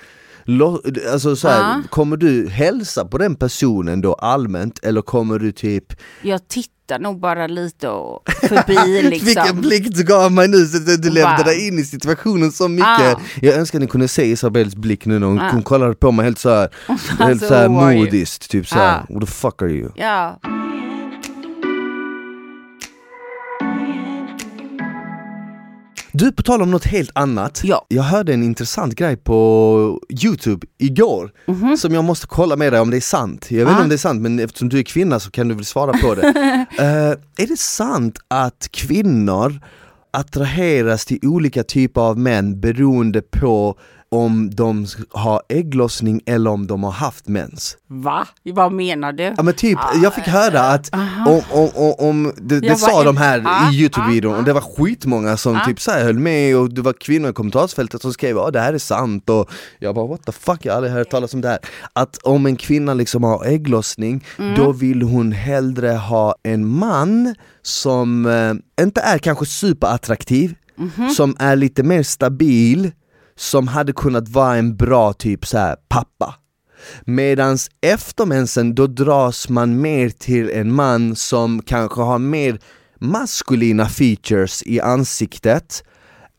[1.13, 1.83] Alltså så här, Ja.
[1.91, 5.85] kommer du hälsa på den personen då allmänt eller kommer du typ
[6.23, 9.27] Jag tittar nog bara lite och förbi liksom.
[9.27, 12.69] Vilken blick du gav mig nu, så att du levde dig in i situationen så
[12.69, 13.21] mycket Ah.
[13.43, 15.51] Jag önskar ni kunde se Isabels blick nu när hon, Ah.
[15.53, 16.69] hon kollade på mig helt såhär,
[17.19, 18.05] helt Alltså, are you?
[18.05, 19.07] modiskt, typ såhär, Ah.
[19.15, 19.91] what the fuck are you?
[19.97, 20.41] Ja.
[26.19, 27.87] Du, på tal om något helt annat, Ja.
[27.89, 31.31] jag hörde en intressant grej på Youtube igår
[31.79, 33.81] Som jag måste kolla med dig om det är sant, jag vet inte.
[33.81, 33.83] Ah.
[33.83, 36.15] om det är sant men eftersom du är kvinna så kan du väl svara på
[36.15, 36.27] det
[36.79, 39.61] Eh, Är det sant att kvinnor
[40.13, 43.79] attraheras till olika typer av män beroende på
[44.11, 47.77] om de har ägglossning eller om de har haft mens?
[47.87, 48.27] Va?
[48.45, 49.23] Vad menar du?
[49.37, 50.95] Ja men typ, jag fick höra att
[51.27, 54.45] om, om, om, om det, det sa bara, de här ah, i Youtube-videon ah, och
[54.45, 55.65] det var skitmånga som ah.
[55.65, 58.61] typ så här höll med och det var kvinnor i kommentarsfältet som skrev att det
[58.61, 61.41] här är sant och jag bara what the fuck, jag har aldrig hört talas om
[61.41, 61.59] det här.
[61.93, 64.55] Att om en kvinna liksom har ägglossning, Mm.
[64.55, 71.11] då vill hon hellre ha en man som eh, inte är kanske superattraktiv, Mhm.
[71.11, 72.91] som är lite mer stabil,
[73.39, 76.35] som hade kunnat vara en bra typ så här pappa.
[77.05, 82.59] Medans efter mensen då dras man mer till en man som kanske har mer
[83.01, 85.85] maskulina features i ansiktet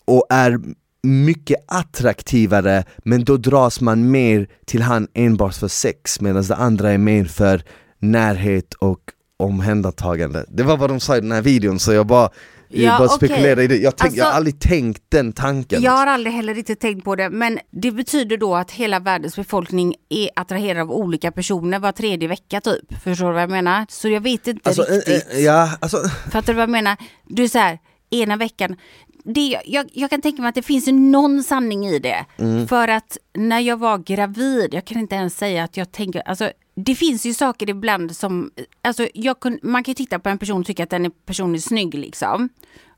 [0.05, 0.59] och är
[1.03, 6.91] mycket attraktivare men då dras man mer till han enbart för sex medan det andra
[6.91, 7.63] är mer för
[7.99, 8.99] närhet och
[9.37, 10.45] omhändertagande.
[10.47, 12.29] Det var vad de sa i den här videon så jag bara,
[12.71, 13.29] Ja, bara okej.
[13.29, 13.77] spekulerar i det.
[13.77, 15.81] Jag, tänk, jag har Alltså- aldrig tänkt den tanken.
[15.81, 19.35] Jag har aldrig heller riktigt tänkt på det, men det betyder då att hela världens
[19.35, 23.01] befolkning är attraherad av olika personer var tredje vecka typ.
[23.03, 23.85] Förstår du vad jag menar?
[23.89, 25.33] Så jag vet inte Alltså, riktigt.
[25.33, 25.97] eh, ja, alltså,
[26.31, 26.97] Fattar du vad jag menar?
[27.27, 28.75] Du är så här, ena veckan.
[29.23, 32.25] Det, jag, jag kan tänka mig att det finns någon sanning i det.
[32.37, 32.67] Mm.
[32.67, 36.51] För att när jag var gravid, jag kan inte ens säga att jag tänker, alltså
[36.85, 38.51] det finns ju saker ibland som,
[38.81, 41.55] alltså jag kun, man kan ju titta på en person och tycka att den personen
[41.55, 42.49] är snygg liksom.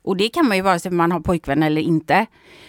[0.02, 2.26] Och det kan man ju vare sig man har pojkvän eller inte.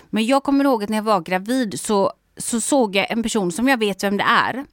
[0.09, 3.51] Men jag kommer ihåg att när jag var gravid så, så såg jag en person
[3.51, 4.65] som jag vet vem det är.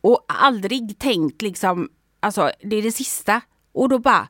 [0.00, 1.88] Och aldrig tänkt liksom,
[2.20, 3.40] alltså det är det sista.
[3.74, 4.28] Och då bara,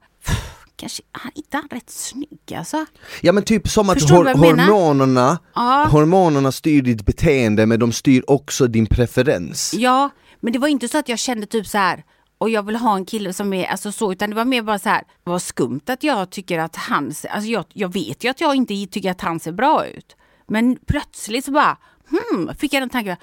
[0.76, 2.86] kanske, han inte han rätt snygg alltså?
[3.20, 5.86] ja men typ som att hor- hormonerna, Ja.
[5.90, 9.74] hormonerna styr ditt beteende men de styr också din preferens.
[9.74, 10.10] Ja,
[10.42, 12.04] men det var inte så att jag kände typ så här,
[12.38, 14.78] och jag vill ha en kille som är alltså så, utan det var mer bara
[14.78, 18.40] så här, vad skumt att jag tycker att han, alltså jag, jag vet ju att
[18.40, 20.16] jag inte tycker att han ser bra ut.
[20.46, 21.78] Men plötsligt så bara,
[22.10, 23.16] hmm, fick jag den tanken,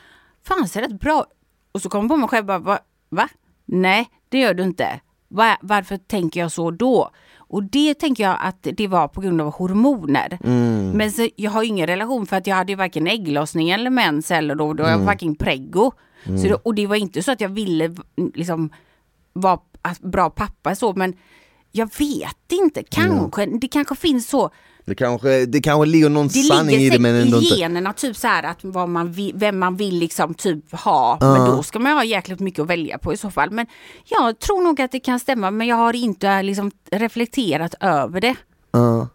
[0.47, 1.25] fan ser rätt bra.
[1.71, 2.79] Och så kom jag på mig själv bara, va?
[3.09, 3.29] va?
[3.65, 4.99] Nej, det gör du inte.
[5.27, 7.11] Va, varför tänker jag så då?
[7.37, 10.37] Och det tänker jag att det var på grund av hormoner.
[10.93, 14.31] Men så, jag har ingen relation för att jag hade ju varken ägglossning eller mens
[14.31, 15.91] eller då, då var jag fucking preggo.
[16.25, 17.95] Så det, och det var inte så att jag ville
[18.35, 18.69] liksom
[19.33, 19.59] vara
[20.01, 21.13] bra pappa så men
[21.71, 24.49] jag vet inte, kanske, det kanske finns så.
[24.85, 27.55] Det kanske, det kanske ligger någon Det sanning i ligger det men ändå i inte.
[27.59, 31.17] generna, typ så här att vad man vill, vem man vill liksom typ ha.
[31.21, 33.51] Men då ska man ha jäkligt mycket att välja på i så fall.
[33.51, 33.65] Men
[34.05, 38.35] jag tror nog att det kan stämma men jag har inte liksom reflekterat över det.
[38.71, 39.07] Ja.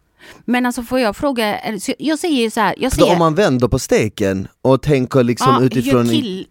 [0.45, 3.69] Men alltså får jag fråga, så jag säger så här, jag ser, om man vänder
[3.69, 6.47] på steken och tänker liksom ja, utifrån kill,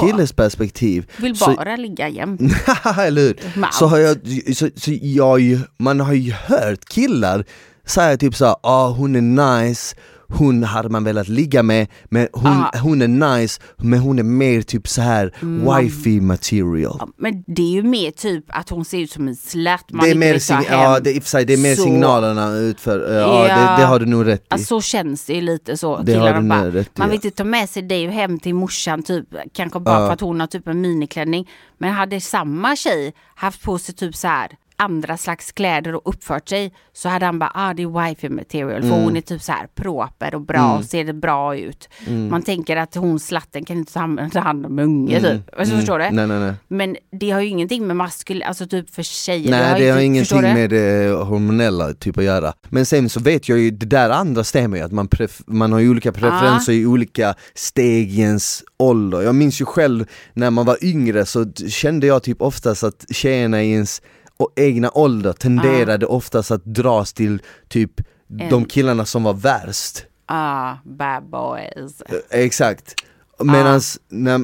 [0.00, 2.40] killes perspektiv vill så- bara ligga jämt.
[2.98, 3.36] Eller hur?
[3.72, 4.16] Så har jag,
[4.56, 7.44] så, så jag, man har ju hört killar
[7.86, 9.20] säga typ såhär, ah hon är
[9.64, 9.96] nice,
[10.28, 12.78] hon hade man velat ligga med, men hon, Ah.
[12.78, 13.08] hon är
[13.38, 15.32] nice, men hon är mer typ så här
[15.82, 16.96] wifey material.
[17.00, 20.04] Ja, Men det är ju mer typ att hon ser ut som en slätt man
[20.04, 20.64] det är mer, hem.
[20.70, 23.54] ja, det, sig, det är mer Så- signalerna utför, ja, Ja.
[23.76, 24.44] Det, det har du nog rätt i.
[24.48, 25.96] Alltså, så känns det ju lite så.
[26.02, 28.38] Det har du bara, nog rätt i, man vill inte ta med sig dig hem
[28.38, 30.06] till morsan typ, kanske bara Ja.
[30.06, 31.48] för att hon har typ en miniklänning.
[31.78, 36.48] Men hade samma tjej haft på sig typ så här andra slags kläder och uppfört
[36.48, 39.02] sig så hade han bara, ah det är wifi material för Mm.
[39.04, 41.88] hon är typ så här proper och bra och ser det bra ut.
[42.06, 42.28] Mm.
[42.30, 44.00] Man tänker att hon slatten kan inte ta
[44.40, 45.58] hand- om unge typ.
[45.58, 46.04] Alltså, Förstår du?
[46.04, 46.16] Mm.
[46.16, 46.54] Nej nej nej.
[46.68, 49.50] Men det har ju ingenting med maskul, alltså typ för tjejer.
[49.50, 50.54] Nej det har inte- ingenting förstår du?
[50.54, 52.52] med det hormonella typ att göra.
[52.68, 55.08] Men sen så vet jag ju, det där andra stämmer ju, att man,
[55.46, 59.22] man har ju olika preferenser i olika steg i ens ålder.
[59.22, 60.04] Jag minns ju själv
[60.34, 64.02] när man var yngre så kände jag typ oftast att tjejerna i ens
[64.38, 67.90] o- egna ålder tenderade oftast att dras till typ
[68.50, 70.04] de killarna som var värst.
[70.26, 72.02] Ah, bad boys.
[72.30, 72.94] Exakt.
[73.44, 74.40] Medan när,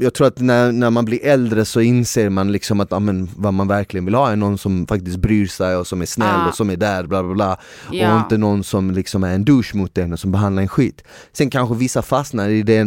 [0.00, 3.30] jag tror att när, när man blir äldre så inser man liksom att ja, men,
[3.36, 6.28] vad man verkligen vill ha är någon som faktiskt bryr sig och som är snäll
[6.28, 6.48] Ah.
[6.48, 7.58] och som är där bla bla bla
[7.92, 8.12] Ja.
[8.14, 11.02] Och inte någon som liksom är en douche mot en och som behandlar en skit
[11.32, 12.84] Sen kanske vissa fastnar i det,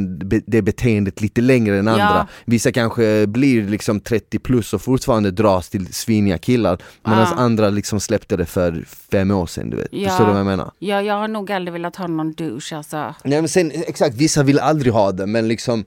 [0.48, 2.28] det beteendet lite längre än andra Ja.
[2.46, 7.36] Vissa kanske blir liksom 30 plus och fortfarande dras till sviniga killar Medan Ah.
[7.36, 10.10] andra liksom släppte det för fem år sedan du vet, Ja.
[10.10, 10.72] förstår du vad jag menar?
[10.80, 13.16] Ja, jag har nog aldrig velat ha någon douche alltså.
[13.24, 15.86] Nej men sen, exakt, vissa vill aldrig ha det men liksom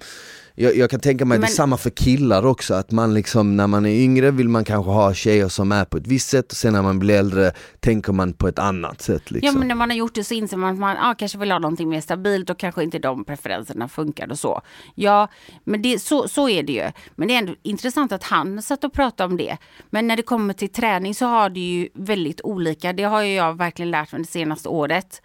[0.55, 3.15] jag, jag kan tänka mig att det Men- är samma för killar också, att man
[3.15, 6.29] liksom när man är yngre vill man kanske ha tjejer som är på ett visst
[6.29, 9.47] sätt och sen när man blir äldre tänker man på ett annat sätt liksom.
[9.47, 11.51] Ja, men när man har gjort det så inser man att man ah, kanske vill
[11.53, 14.61] ha någonting mer stabilt och kanske inte de preferenserna funkar och så.
[14.95, 15.29] Ja,
[15.65, 16.91] men det, så, så är det ju.
[17.15, 19.57] Men det är ändå intressant att han satt och pratade om det.
[19.91, 22.93] Men när det kommer till träning så har det ju väldigt olika.
[22.93, 25.23] Det har ju jag verkligen lärt mig det senaste året.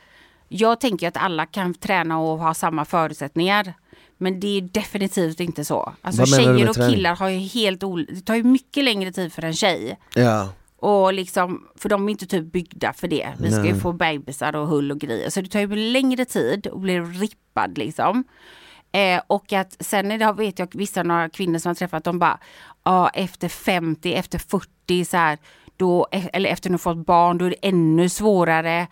[0.49, 3.73] Jag tänker att alla kan träna och ha samma förutsättningar.
[4.17, 5.93] Men det är definitivt inte så.
[6.01, 6.95] Alltså Vad tjejer och träning?
[6.95, 9.97] killar har ju helt olika, det tar ju mycket längre tid för en tjej.
[10.13, 13.29] Ja, Och liksom, för de är inte typ byggda för det.
[13.39, 15.29] Vi ska ju få bebisar och hull och grejer.
[15.29, 18.23] Så det tar ju längre tid och blir rippad liksom.
[18.91, 22.19] Eh, och att sen är det, vet jag vissa några kvinnor som har träffat, de
[22.19, 22.39] bara,
[22.83, 25.37] ja efter 50, efter 40 så här,
[25.77, 28.87] då, eh, eller efter att fått barn, då är det ännu svårare.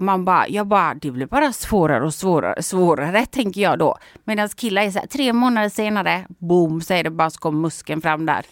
[0.00, 3.96] Man bara, jag bara, det blir bara svårare och svårare, svårare tänker jag då.
[4.24, 7.60] Medan killar är så här, tre månader senare, boom, så är det bara så kommer
[7.60, 8.46] muskeln fram där.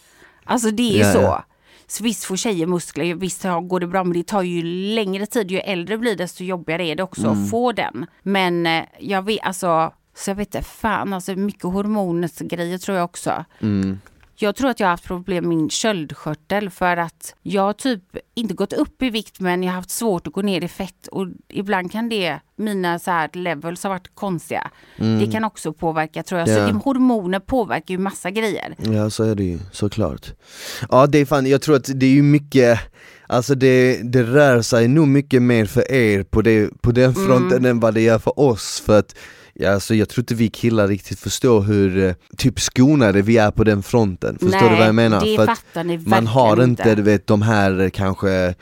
[0.44, 1.18] Alltså det är Ja, så.
[1.20, 1.44] ja.
[1.86, 4.62] Så visst får tjejer muskler, visst går det bra men det tar ju
[4.94, 5.50] längre tid.
[5.50, 7.44] Ju äldre blir desto jobbigare är det också Mm.
[7.44, 8.06] att få den.
[8.22, 13.04] Men eh, jag vet alltså, så jag vet inte fan alltså mycket hormonsgrejer tror jag
[13.04, 13.44] också.
[13.62, 14.00] Mm.
[14.38, 18.02] Jag tror att jag har haft problem med min köldkörtel för att jag har typ
[18.34, 21.06] inte gått upp i vikt men jag har haft svårt att gå ner i fett
[21.12, 24.70] och ibland kan det, mina så här levels har varit konstiga.
[24.96, 26.48] Det kan också påverka tror jag.
[26.48, 26.66] Så Mm.
[26.66, 26.72] Ja.
[26.72, 28.74] det, hormoner påverkar ju massa grejer.
[28.78, 30.32] Ja så är det ju, såklart.
[30.90, 32.80] Ja det är fan, jag tror att det är ju mycket,
[33.26, 37.64] alltså det, det rör sig nog mycket mer för er på, det, på den fronten
[37.64, 39.14] än vad det gör för oss för att
[39.58, 43.50] Ja, alltså jag tror inte vi killar riktigt förstår hur eh, typ skonade vi är
[43.50, 45.20] på den fronten, förstår Nej, du vad jag menar?
[45.24, 48.54] det För att fattar ni man har inte, du vet de här eh, kanske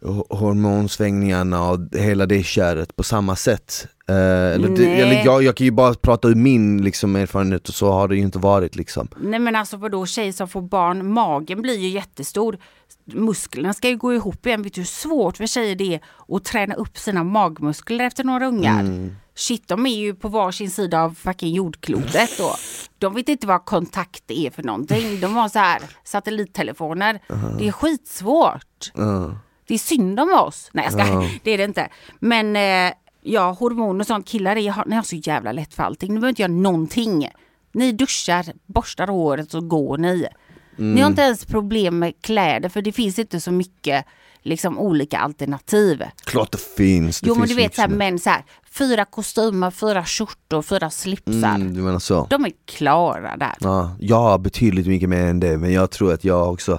[0.00, 4.16] ho- hormonsvängningarna och hela det köret på samma sätt Eh,
[4.54, 7.92] eller det, eller jag, jag kan ju bara prata ur min liksom, erfarenhet och så
[7.92, 11.62] har det ju inte varit liksom Nej men alltså vadå tjejer som får barn, magen
[11.62, 12.58] blir ju jättestor.
[13.04, 14.62] Musklerna ska ju gå ihop igen.
[14.62, 16.00] Vet du hur svårt för tjejer det är
[16.36, 18.80] att träna upp sina magmuskler efter några ungar?
[18.80, 19.16] Mm.
[19.40, 22.54] Shit, de är ju på varsin sida av fucking jordklotet då.
[22.98, 25.20] De vet inte vad kontakt är för någonting.
[25.20, 27.20] De har så här satellittelefoner.
[27.58, 28.90] Det är skitsvårt.
[28.94, 29.34] Ja.
[29.66, 30.70] Det är synd om oss.
[30.72, 31.88] Nej jag ska, det är det inte.
[32.18, 35.82] Men eh, ja, hormoner och sånt, killar är, har- ni har så jävla lätt för
[35.82, 36.08] allting.
[36.14, 37.30] Ni behöver inte göra någonting.
[37.72, 40.26] Ni duschar, borstar håret så går ni.
[40.76, 44.04] Ni har inte ens problem med kläder för det finns inte så mycket
[44.42, 46.02] liksom olika alternativ.
[46.24, 48.18] Klart det finns, det jo men finns du vet mycket så här, som är- män
[48.18, 48.44] så här,
[48.74, 51.54] fyra kostymer, fyra skjortor, fyra slipsar.
[51.54, 52.26] mm, Du menar så?
[52.30, 53.54] De är klara där.
[53.60, 56.78] Ja, jag har betydligt mycket mer än det men jag tror att jag också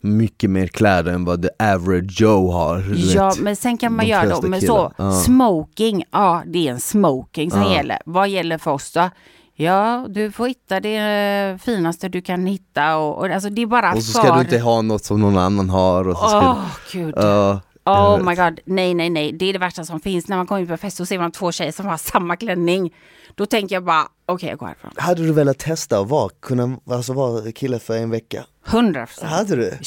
[0.00, 3.40] mycket mer kläder än vad the average Joe har Ja, vet.
[3.40, 5.12] men sen kan man de göra då med så, Ja.
[5.12, 7.72] smoking, ja det är en smoking som Ja.
[7.74, 7.98] gäller.
[8.04, 9.10] Vad gäller för oss då?
[9.54, 13.66] Ja, du får hitta det eh, finaste du kan hitta och, och alltså det är
[13.66, 14.34] bara Och så ska för...
[14.34, 16.58] du inte ha något som någon annan har och så ska Åh
[16.92, 16.98] du...
[16.98, 17.14] gud.
[17.16, 18.24] Jag Oh vet.
[18.26, 20.28] my god, nej nej nej, det är det värsta som finns.
[20.28, 22.94] När man kommer in på fest och ser man två tjejer som har samma klänning.
[23.34, 24.90] Då tänker jag bara, okej jag går härifrån.
[24.96, 28.44] Hade du velat testa att vara, kunna alltså vara kille för en vecka?
[28.66, 29.30] 100 procent.
[29.32, 29.78] Hade du?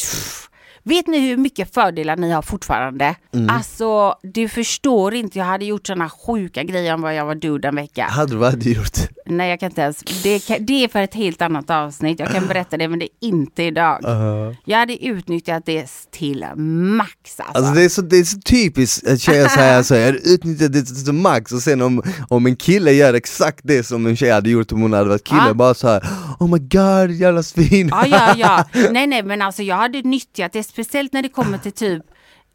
[0.88, 3.16] Vet ni hur mycket fördelar ni har fortfarande?
[3.34, 3.50] Mm.
[3.50, 5.38] Alltså, du förstår inte.
[5.40, 8.06] Jag hade gjort sådana sjuka grejer om vad jag var dude en vecka.
[8.10, 8.98] Hade du vad hade du gjort?
[9.26, 10.00] Nej, jag kan inte ens.
[10.24, 12.20] Det, kan, det är för ett helt annat avsnitt.
[12.20, 14.00] Jag kan berätta det, men det är inte idag.
[14.66, 17.58] Jag hade utnyttjat det till max alltså.
[17.58, 20.74] Alltså det är så, det är så typiskt att tjejer säger så, jag hade utnyttjat
[20.74, 24.32] det till max och sen om, om en kille gör exakt det som en tjej
[24.32, 25.54] hade gjort om hon hade varit kille, Ja.
[25.54, 26.04] bara så här,
[26.40, 28.66] oh my god jävla svin Ja, ja, ja.
[28.92, 32.04] Nej, nej, men alltså jag hade nyttjat det, speciellt när det kommer till typ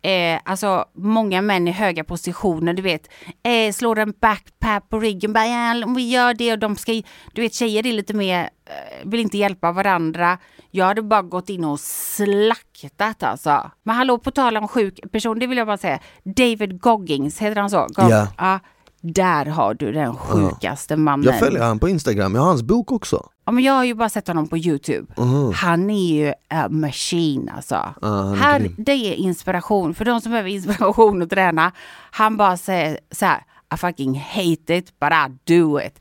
[0.02, 3.08] Eh, alltså många män i höga positioner, du vet,
[3.42, 6.92] eh, slår en backpack på ryggen, bara ja, om vi gör det och de ska,
[7.32, 10.38] du vet tjejer är lite mer, eh, vill inte hjälpa varandra.
[10.70, 13.70] Jag hade bara gått in och slaktat alltså.
[13.82, 17.60] Men hallå, på tal om sjuk person, det vill jag bara säga, David Goggins, heter
[17.60, 17.86] han så?
[17.88, 18.26] Gog- Ja.
[18.38, 18.60] ja.
[19.01, 21.26] Där har du den sjukaste mannen.
[21.26, 23.94] Jag följer han på instagram, jag har hans bok också Ja, men jag har ju
[23.94, 25.12] bara sett honom på Youtube.
[25.16, 25.53] Mhm.
[25.55, 27.74] Han är ju a machine alltså.
[28.03, 29.94] är Här, det är inspiration.
[29.94, 31.72] För de som behöver inspiration att träna.
[32.11, 33.44] Han bara säger så här.
[33.74, 35.98] I fucking hate it but I do it.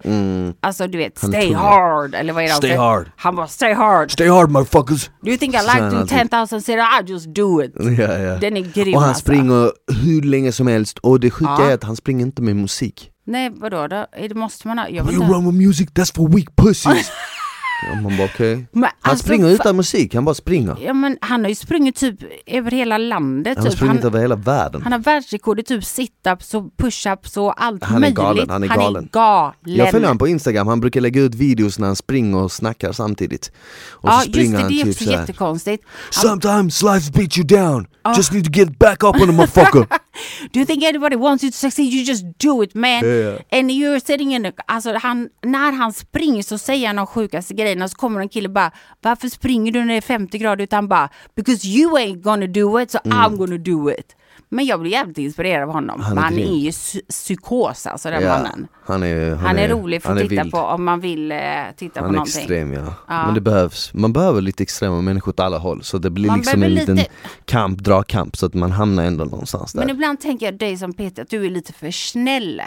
[0.61, 2.15] Alltså du vet, Han stay hard.
[2.15, 2.81] Eller vad är det han Stay säger?
[2.81, 3.11] hard.
[3.15, 4.11] Han bara stay hard.
[4.11, 5.09] Stay hard motherfuckers!
[5.21, 6.19] Do you think I like han to alltid.
[6.29, 7.73] 10,000 sit I just do it.
[7.79, 8.37] Ja, ja.
[8.37, 9.21] Den är grym Och han alltså.
[9.21, 9.71] springer
[10.03, 11.69] hur länge som helst och det sjuka Ja.
[11.69, 14.05] är att han springer inte med musik Nej vadå då?
[14.29, 14.89] Det måste man ha.
[14.89, 15.33] Jag vet You inte.
[15.35, 17.11] run with music, that's for weak pussies!
[17.79, 21.17] ja, man bara okej Men Han alltså, springer utan musik, han bara springer Ja men
[21.21, 23.57] han har ju sprungit typ över hela landet.
[23.57, 23.79] Han har typ.
[23.79, 27.95] sprungit över hela världen Han har världsrekord i typ sit-ups och push-ups och allt Han
[27.95, 28.15] är möjligt.
[28.15, 29.09] galen, han är galen.
[29.11, 29.53] galen.
[29.63, 32.91] Jag följer honom på instagram, han brukar lägga ut videos när han springer och snackar
[32.91, 33.51] samtidigt
[33.89, 35.83] Och Ja så just springer det, han det är typ också jättekonstigt.
[36.15, 39.85] Han, Sometimes life beats you down, just need to get back up on the motherfucker
[40.51, 41.93] do you think anybody wants you to succeed?
[41.93, 43.05] You just do it man.
[43.05, 43.37] Ja.
[43.51, 47.87] And you're sitting in alltså han, när han springer så säger han de sjukaste grejerna
[47.87, 50.63] så kommer en kille bara Varför springer du när det är 50 grader?
[50.63, 54.15] Utan bara Because you ain't gonna do it so I'm gonna do it.
[54.51, 56.01] Men jag blir jävligt inspirerad av honom.
[56.01, 58.67] Han är är, han är ju psy- psykos alltså den Ja, mannen.
[58.85, 60.53] han är, han Han är rolig för att är titta vild.
[60.53, 61.37] på om man vill eh,
[61.77, 62.39] titta på Han är någonting.
[62.39, 62.93] extrem ja.
[63.07, 63.25] Ja.
[63.25, 66.37] men det behövs, man behöver lite extrema människor åt alla håll så det blir Man
[66.39, 67.09] liksom en liten lite-
[67.45, 70.93] kamp, dragkamp så att man hamnar ändå någonstans där Men ibland tänker jag dig som
[70.93, 72.61] Peter att du är lite för snäll.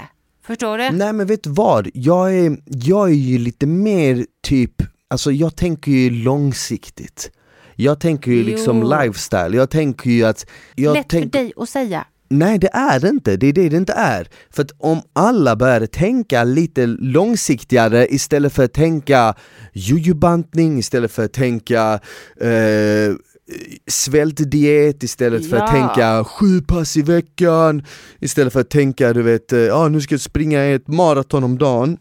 [0.47, 0.91] Förstår du?
[0.91, 4.73] Nej men vet du vad, jag är, jag är ju lite mer typ,
[5.11, 7.31] alltså jag tänker ju långsiktigt
[7.83, 8.93] Jag tänker ju liksom Jo.
[9.03, 12.05] lifestyle, jag tänker ju att jag Lätt för tänk, dig att säga.
[12.29, 15.57] Nej det är det inte, det är det det inte är För att om alla
[15.57, 19.35] började tänka lite långsiktigare istället för att tänka
[19.73, 22.01] jujubantning, istället för att tänka
[22.41, 23.15] eh,
[23.91, 25.79] svältdiet istället för att Ja.
[25.95, 27.83] tänka sju pass i veckan
[28.21, 31.59] Istället för att tänka du vet, eh, ja nu ska jag springa ett maraton om
[31.59, 31.97] dagen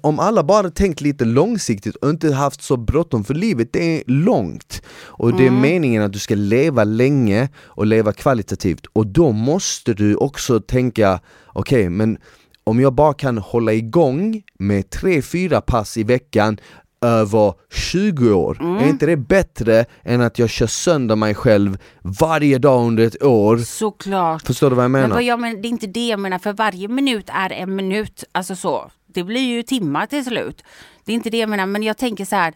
[0.00, 4.02] Om alla bara tänkt lite långsiktigt och inte haft så bråttom för livet, det är
[4.06, 5.60] långt Och det är Mm.
[5.60, 11.20] meningen att du ska leva länge och leva kvalitativt och då måste du också tänka,
[11.46, 12.18] okej men
[12.64, 16.58] om jag bara kan hålla igång med 3-4 pass i veckan
[17.04, 18.76] över 20 år, Mm.
[18.76, 23.22] är inte det bättre än att jag kör sönder mig själv varje dag under ett
[23.22, 23.56] år?
[23.58, 24.46] Såklart.
[24.46, 25.14] Förstår du vad jag Men menar?
[25.14, 28.24] vad jag men, det är inte det jag menar, för varje minut är en minut.
[28.32, 28.90] Alltså så.
[29.14, 30.62] Det blir ju timmar till slut.
[31.04, 32.54] Det är inte det jag menar, men jag tänker så här.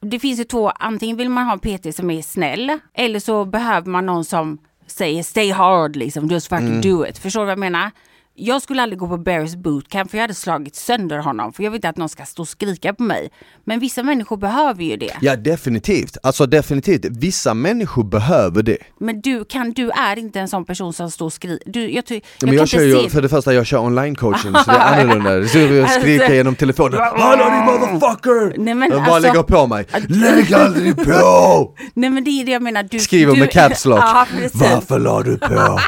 [0.00, 3.44] Det finns ju två, antingen vill man ha en PT som är snäll, eller så
[3.44, 6.80] behöver man någon som säger stay hard liksom, just fucking Mm.
[6.80, 7.18] do it.
[7.18, 7.90] Förstår du vad jag menar?
[8.34, 11.52] Jag skulle aldrig gå på Barrys bootcamp för jag hade slagit sönder honom.
[11.52, 13.30] För jag vill inte att någon ska stå och skrika på mig.
[13.64, 15.12] Men vissa människor behöver ju det.
[15.20, 20.48] Ja definitivt, alltså definitivt, vissa människor behöver det Men du, kan, du är inte en
[20.48, 21.70] sån person som står och skriker.
[21.70, 24.14] Du, jag, ty- Ja, jag men jag kör ju, för det första jag kör online
[24.14, 28.58] coaching så det är annorlunda, så jag skriker Alltså- genom telefonen Hallå din motherfucker!
[28.58, 31.74] Nej, men jag bara alltså- lägger på mig, lägg aldrig på!
[31.94, 32.82] Nej men det är det jag menar.
[32.82, 34.00] Du, Skriver du, med caps lock,
[34.52, 35.78] varför la du på?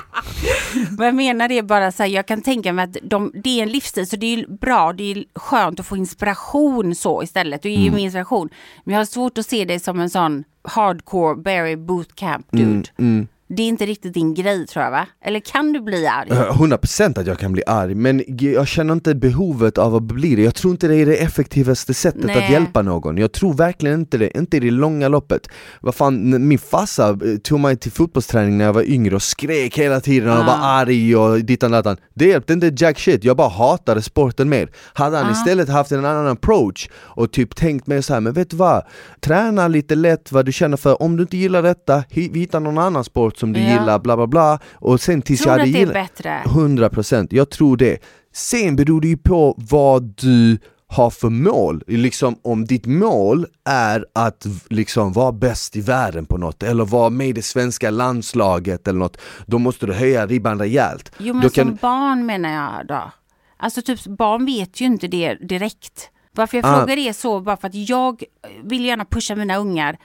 [0.90, 3.62] Vad jag menar är bara så här, jag kan tänka mig att de, det är
[3.62, 7.62] en livsstil så det är bra, det är skönt att få inspiration så istället.
[7.62, 7.94] Du ger Mm.
[7.94, 8.48] mig inspiration.
[8.84, 12.88] Men jag har svårt att se dig som en sån hardcore Barry bootcamp dude.
[12.98, 13.26] Mm,
[13.56, 15.06] Det är inte riktigt din grej tror jag va?
[15.24, 16.28] Eller kan du bli arg?
[16.30, 20.42] 100% att jag kan bli arg, men jag känner inte behovet av att bli det.
[20.42, 22.44] Jag tror inte det är det effektivaste sättet Nej.
[22.44, 23.16] att hjälpa någon.
[23.18, 25.48] Jag tror verkligen inte det, inte i det långa loppet.
[25.80, 29.78] Vad fan, min farsa eh, tog mig till fotbollsträning när jag var yngre och skrek
[29.78, 30.46] hela tiden och Ah.
[30.46, 31.96] var arg och dittan dattan.
[32.14, 34.68] Det hjälpte inte jack shit, jag bara hatade sporten mer.
[34.94, 35.32] Hade han Ah.
[35.32, 38.82] istället haft en annan approach och typ tänkt mer så här, men vet du vad?
[39.20, 42.78] Träna lite lätt vad du känner för, om du inte gillar detta, hi- hitta någon
[42.78, 43.68] annan sport som du Ja.
[43.80, 44.58] gillar, bla bla bla.
[44.74, 45.94] Och sen tills Tror jag hade att det är gillat...
[45.94, 46.42] bättre?
[46.44, 47.98] 100% jag tror det.
[48.34, 51.82] Sen beror det ju på vad du har för mål.
[51.86, 57.10] Liksom om ditt mål är att liksom vara bäst i världen på något eller vara
[57.10, 59.16] med i det svenska landslaget eller något,
[59.46, 61.12] då måste du höja ribban rejält.
[61.18, 63.10] Jo men då som barn menar jag då.
[63.56, 66.10] Alltså typ barn vet ju inte det direkt.
[66.36, 66.78] Varför jag Ah.
[66.78, 68.22] frågar det är så bara för att jag
[68.64, 69.96] vill gärna pusha mina ungar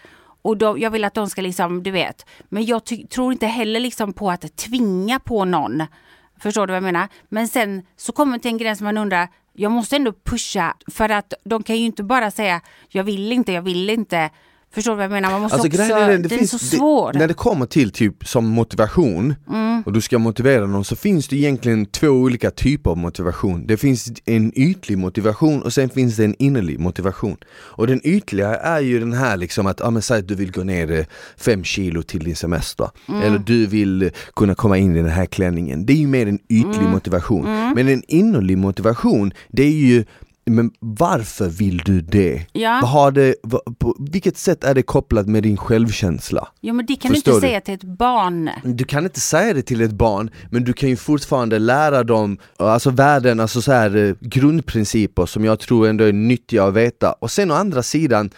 [0.42, 2.26] och då, jag vill att de ska liksom, du vet.
[2.50, 5.84] Men jag ty- tror inte heller liksom på att tvinga på någon.
[6.40, 7.08] Förstår du vad jag menar?
[7.30, 11.10] Men sen så kommer det till en gräns man undrar, jag måste ändå pusha för
[11.10, 14.30] att de kan ju inte bara säga jag vill inte, jag vill inte.
[14.72, 15.32] Förstår du vad jag menar?
[15.32, 17.10] Man måste Alltså, också, är den, det, är finns- så svår.
[17.10, 17.20] Mm.
[17.20, 19.36] när det kommer till typ som motivation
[19.86, 23.68] och du ska motivera någon så finns det egentligen två olika typer av motivation.
[23.68, 27.38] Det finns en ytlig motivation och sen finns det en innerlig motivation.
[27.52, 30.52] Och den ytliga är ju den här liksom att, ja men säg att du vill
[30.52, 31.06] gå ner eh,
[31.38, 32.90] fem kilo till din semester.
[33.10, 33.22] Mm.
[33.22, 35.86] Eller du vill eh, kunna komma in i den här klänningen.
[35.86, 36.92] Det är ju mer en ytlig Mm.
[36.92, 37.44] motivation.
[37.76, 40.06] Men en innerlig motivation, det är ju
[40.50, 42.46] men varför vill du det?
[42.52, 42.80] Ja.
[42.82, 43.36] Vad har det
[43.80, 46.48] på vilket sätt är det kopplat med din självkänsla?
[46.62, 47.50] Jo men det kan Förstår du inte du?
[47.50, 48.50] säga till ett barn.
[48.64, 52.38] Du kan inte säga det till ett barn, men du kan ju fortfarande lära dem
[52.58, 57.12] alltså värden, alltså så här, eh, grundprinciper som jag tror ändå är nyttiga att veta.
[57.12, 58.30] Och sen å andra sidan,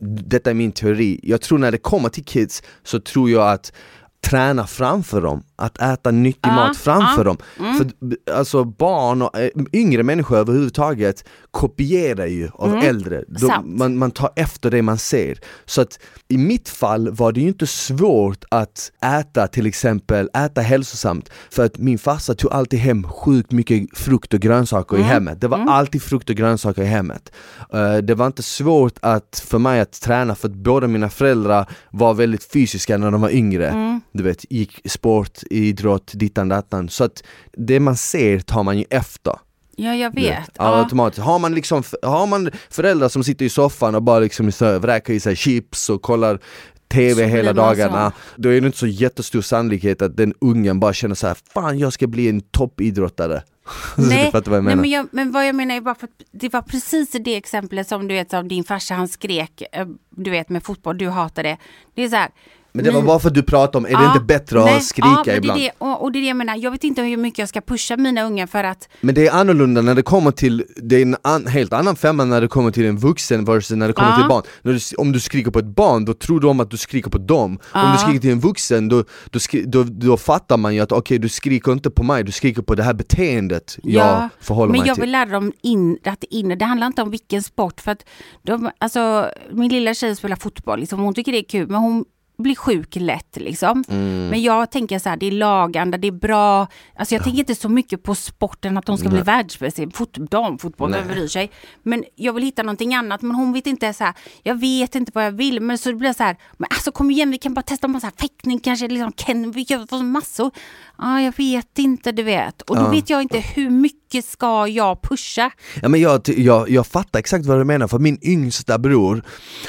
[0.00, 3.72] detta är min teori, jag tror när det kommer till kids så tror jag att
[4.20, 7.36] träna framför dem, att äta nyttig Ja, mat framför ja, dem.
[7.78, 13.24] För b- alltså barn och eh, yngre människor överhuvudtaget kopierar ju av äldre.
[13.28, 15.38] De, man, man tar efter det man ser.
[15.64, 15.98] Så att
[16.28, 21.30] i mitt fall var det ju inte svårt att äta till exempel, äta hälsosamt.
[21.50, 25.40] För att min farsa tog alltid hem sjukt mycket frukt och grönsaker i hemmet.
[25.40, 27.32] Det var alltid frukt och grönsaker i hemmet.
[27.72, 31.66] Eh, det var inte svårt att, för mig att träna för att båda mina föräldrar
[31.90, 34.00] var väldigt fysiska när de var yngre.
[34.18, 36.88] Du vet, gick sport, idrott, dittan dattan.
[36.88, 39.34] Så att det man ser tar man ju efter.
[39.76, 40.50] Ja, jag Du vet.
[40.54, 40.82] Ja.
[40.82, 41.22] Automatiskt.
[41.22, 45.12] Har man, liksom, har man föräldrar som sitter i soffan och bara liksom så vräker
[45.12, 46.40] i sig chips och kollar
[46.88, 50.92] TV Så hela dagarna, då är det inte så jättestor sannolikhet att den ungen bara
[50.92, 53.42] känner så här, fan jag ska bli en toppidrottare.
[53.96, 56.62] Nej, vad nej men, jag, men vad jag menar är bara för att det var
[56.62, 60.64] precis det exemplet som du vet som din farsa han skrek, eh, du vet med
[60.64, 61.56] fotboll, du hatar det.
[61.94, 62.30] Det är så här.
[62.72, 64.64] Men det var bara för att du pratade om, är det Ja, inte bättre att
[64.64, 65.60] nej, skrika ja, men ibland?
[65.60, 67.48] Det det, och, och det är det jag menar, jag vet inte hur mycket jag
[67.48, 70.96] ska pusha mina ungar för att Men det är annorlunda när det kommer till, det
[70.96, 73.92] är en an, helt annan femma när det kommer till en vuxen versus när det
[73.92, 74.16] kommer Ja.
[74.16, 74.42] till barn.
[74.62, 77.58] Du, om du skriker på ett barn, då tror de att du skriker på dem.
[77.72, 80.92] Om du skriker till en vuxen, då, då, skri, då, då fattar man ju att
[80.92, 84.80] okej, du skriker inte på mig, du skriker på det här beteendet jag förhåller men
[84.80, 85.00] mig jag till.
[85.02, 87.80] vill lära dem in, att in, det handlar inte om vilken sport.
[87.80, 88.04] För att
[88.42, 92.04] de, alltså, min lilla tjej spelar fotboll, liksom, hon tycker det är kul, men hon
[92.42, 93.84] blir sjuk lätt liksom.
[93.88, 94.28] Mm.
[94.28, 96.66] Men jag tänker så här, det är lagande, det är bra.
[96.96, 100.12] Alltså jag tänker inte så mycket på sporten, att de ska bli världsbäst i fot,
[100.30, 101.50] damfotboll, vem bryr sig?
[101.82, 105.12] Men jag vill hitta någonting annat, men hon vet inte så här, jag vet inte
[105.14, 105.60] vad jag vill.
[105.60, 108.10] Men så blir det så här, men alltså kom igen, vi kan bara testa massa
[108.20, 110.50] fäktning, kanske liksom, kan vi gör massor.
[110.98, 112.62] Ja, jag vet inte, du vet.
[112.62, 112.90] Och då Ja.
[112.90, 115.50] vet jag inte hur mycket ska jag pusha?
[115.82, 119.22] Ja, men jag, jag, jag fattar exakt vad du menar, för min yngsta bror,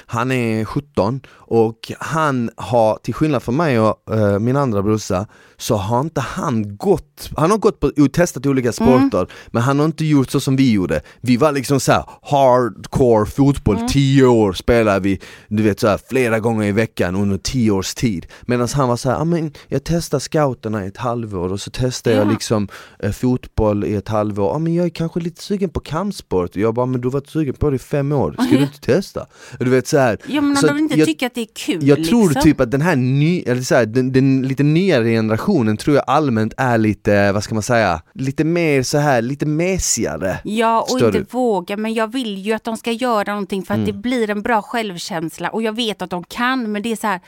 [0.05, 5.25] han är 17 och han har, till skillnad från mig och eh, min andra brorsa,
[5.57, 9.79] så har inte han gått, han har gått på och testat olika sporter, men han
[9.79, 11.01] har inte gjort så som vi gjorde.
[11.21, 15.99] Vi var liksom så här hardcore fotboll, 10 år spelade vi, du vet så här,
[16.09, 18.25] flera gånger i veckan under 10 års tid.
[18.41, 21.69] Medan han var så här, "Ja, men jag testar scouterna i ett halvår och så
[21.73, 22.31] testar jag Ja.
[22.31, 22.67] liksom
[22.99, 26.73] eh, fotboll i ett halvår, ja men jag är kanske lite sugen på kampsport, jag
[26.73, 29.25] bara men du har varit sugen på det i fem år, ska du inte testa?
[29.59, 30.17] Du vet så här.
[30.27, 32.41] Ja, men om de inte jag, tycker att det är kul jag tror liksom.
[32.41, 36.05] typ att den här ny, eller så här, den, den lite nyare generationen tror jag
[36.07, 40.39] allmänt är lite, vad ska man säga, lite mer så här, lite mesigare.
[40.43, 43.79] Ja, och inte våga, men jag vill ju att de ska göra någonting för att
[43.79, 43.91] Mm.
[43.91, 47.07] det blir en bra självkänsla och jag vet att de kan, men det är så
[47.07, 47.19] här,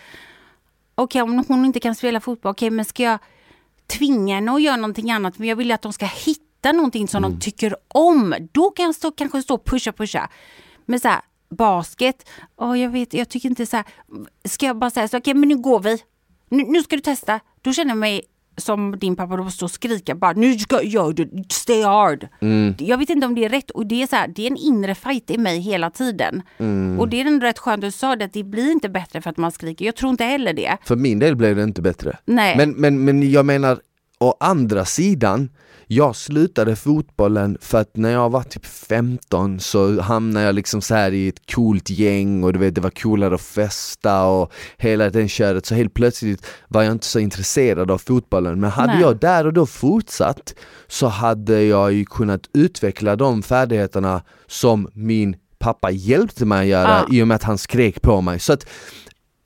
[0.96, 3.20] okej om hon inte kan spela fotboll, okej men ska jag
[3.88, 7.08] tvinga henne att göra någonting annat, men jag vill ju att de ska hitta någonting
[7.08, 7.32] som Mm.
[7.38, 8.36] de tycker om.
[8.52, 10.30] Då kan jag stå, kanske stå och pusha, pusha.
[10.86, 13.86] Men så här, basket, åh jag vet, jag tycker inte så här,
[14.46, 15.98] ska jag bara säga så, okej men nu går vi,
[16.50, 17.40] nu, nu ska du testa.
[17.62, 18.22] Då känner jag mig
[18.58, 22.28] som din pappa då står och skrika bara nu ska jag du stay hard.
[22.78, 24.58] Jag vet inte om det är rätt och det är så här, det är en
[24.58, 26.42] inre fight i mig hela tiden.
[27.00, 29.30] Och det är den rätt skönt du sa det att det blir inte bättre för
[29.30, 29.86] att man skriker.
[29.86, 30.78] Jag tror inte heller det.
[30.84, 32.18] För min del blev det inte bättre.
[32.26, 32.58] Nej.
[32.58, 33.80] Men, men, men jag menar,
[34.20, 35.50] å andra sidan,
[35.94, 40.96] jag slutade fotbollen för att när jag var typ 15 så hamnade jag liksom så
[40.96, 45.10] här i ett coolt gäng och du vet det var coolare att festa och hela
[45.10, 49.02] den köret så helt plötsligt var jag inte så intresserad av fotbollen men hade Nej.
[49.02, 50.56] jag där och då fortsatt
[50.88, 57.06] så hade jag ju kunnat utveckla de färdigheterna som min pappa hjälpte mig att göra
[57.08, 57.16] Ja.
[57.16, 58.40] i och med att han skrek på mig.
[58.40, 58.66] Så att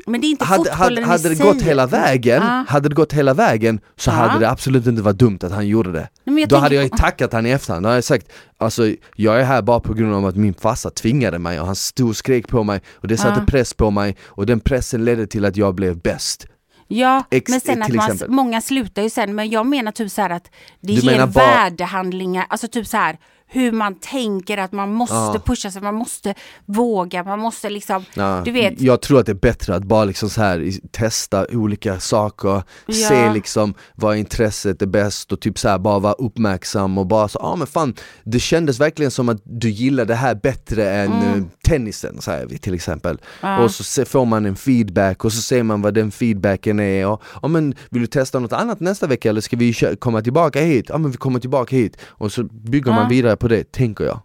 [0.08, 2.66] Men det är inte hade, hade, hade det gått hela vägen, Ja.
[2.68, 4.14] hade det gått hela vägen så Ja.
[4.14, 6.10] hade det absolut inte varit dumt att han gjorde det.
[6.24, 8.28] jag Då hade jag ju tackat han i efterhand, då hade jag sagt
[8.58, 8.84] alltså
[9.16, 12.10] jag är här bara på grund av att min farsa tvingade mig och han stod
[12.10, 13.46] och skrek på mig och det satte Ja.
[13.46, 16.48] press på mig och den pressen ledde till att jag blev bäst.
[16.88, 20.22] Ja, Ex- men sen att man, många slutar ju sen, men jag menar typ så
[20.22, 20.44] här att
[20.82, 23.18] det Du ger menar värdehandlingar, alltså typ så här
[23.48, 25.42] hur man tänker att man måste Ja.
[25.46, 26.34] pusha sig, man måste
[26.66, 30.06] våga, man måste liksom, Ja, du vet, Jag tror att det är bättre att bara
[30.06, 32.94] liksom så här testa olika saker, Ja.
[33.10, 37.28] se liksom vad intresset är bäst och typ så här bara vara uppmärksam och bara
[37.28, 37.94] så, ja ah, men fan
[38.24, 41.40] det kändes verkligen som att du gillar det här bättre än Mm.
[41.40, 43.18] eh, tennisen säger vi till exempel.
[43.64, 47.22] Och så får man en feedback och så ser man vad den feedbacken är och,
[47.42, 50.86] ja men vill du testa något annat nästa vecka eller ska vi komma tillbaka hit?
[50.90, 53.10] Ja men vi kommer tillbaka hit och så bygger man Ja.
[53.36, 54.20] Vidare på det, tänker jag.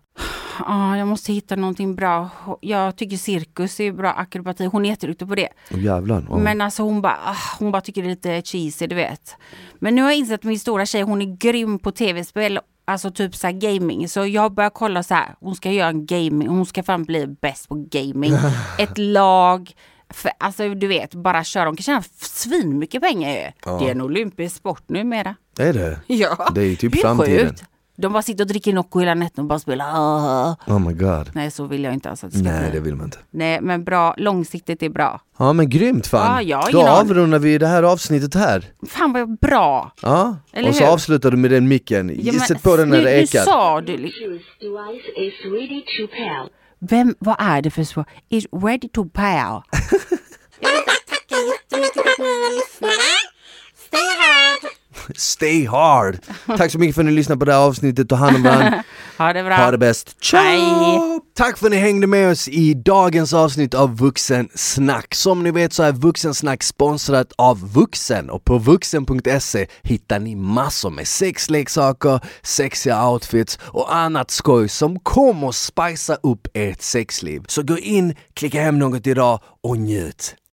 [0.67, 2.29] ja, jag måste hitta någonting bra.
[2.61, 5.49] Jag tycker cirkus är bra akrobati, hon är jätteduktig på det.
[5.71, 6.27] Oh, jävlar.
[6.31, 6.37] Ja.
[6.39, 9.37] Men alltså hon bara, ah, hon bara tycker det är lite cheesy, du vet.
[9.81, 13.37] Men nu har jag insett min stora tjej, hon är grym på tv-spel, alltså typ
[13.37, 14.09] så här gaming.
[14.09, 17.27] Så jag börjar kolla så här, hon ska göra en gaming, hon ska fan bli
[17.27, 18.33] bäst på gaming.
[18.79, 19.73] Ett lag,
[20.11, 23.39] för, alltså du vet, bara köra, hon kan tjäna svinmycket pengar ju.
[23.79, 25.35] Det är en olympisk sport numera.
[25.59, 26.01] Är det?
[26.07, 27.49] Ja, Det är ju typ det är framtiden.
[27.49, 27.65] sjukt.
[28.01, 29.86] De bara sitter och dricker Nocco hela natten och bara spelar.
[29.94, 30.57] ah.
[30.66, 31.30] Oh my god.
[31.34, 32.78] Nej, så vill jag inte alls att det ska Nej bli.
[32.78, 33.18] det vill man inte.
[33.30, 35.20] Nej, men bra, långsiktigt är bra.
[35.38, 36.46] Ja men grymt fan!
[36.46, 38.64] Ja, har Då avrundar vi det här avsnittet här.
[38.88, 39.92] Fan vad bra!
[40.03, 40.92] Ja, Eller och så hur?
[40.92, 42.12] avslutar du med den micken.
[42.22, 43.40] Ja, men Sätt på den när nu, det nu ekar.
[43.44, 44.11] sa du...
[46.78, 48.05] Vem, vad är det för svar?
[48.28, 49.22] Is ready to pow.
[50.62, 52.90] Jag vill tacka jättemycket för att ni har lyssnat.
[53.86, 54.80] Stay hard!
[55.17, 56.19] Stay hard!
[56.57, 58.83] Tack så mycket för att ni lyssnade på det här avsnittet, ta hand om varandra.
[59.19, 59.57] Ha det bra.
[59.57, 60.17] Ha det bäst.
[60.23, 61.21] Ciao!
[61.35, 65.15] Tack för att ni hängde med oss i dagens avsnitt av Vuxensnack.
[65.15, 70.91] Som ni vet så är Vuxensnack sponsrat av Vuxen och på vuxen.se hittar ni massor
[70.91, 77.43] med sexleksaker, sexiga outfits och annat skoj som kommer spicea upp ert sexliv.
[77.49, 80.35] Så gå in, klicka hem något idag och njut.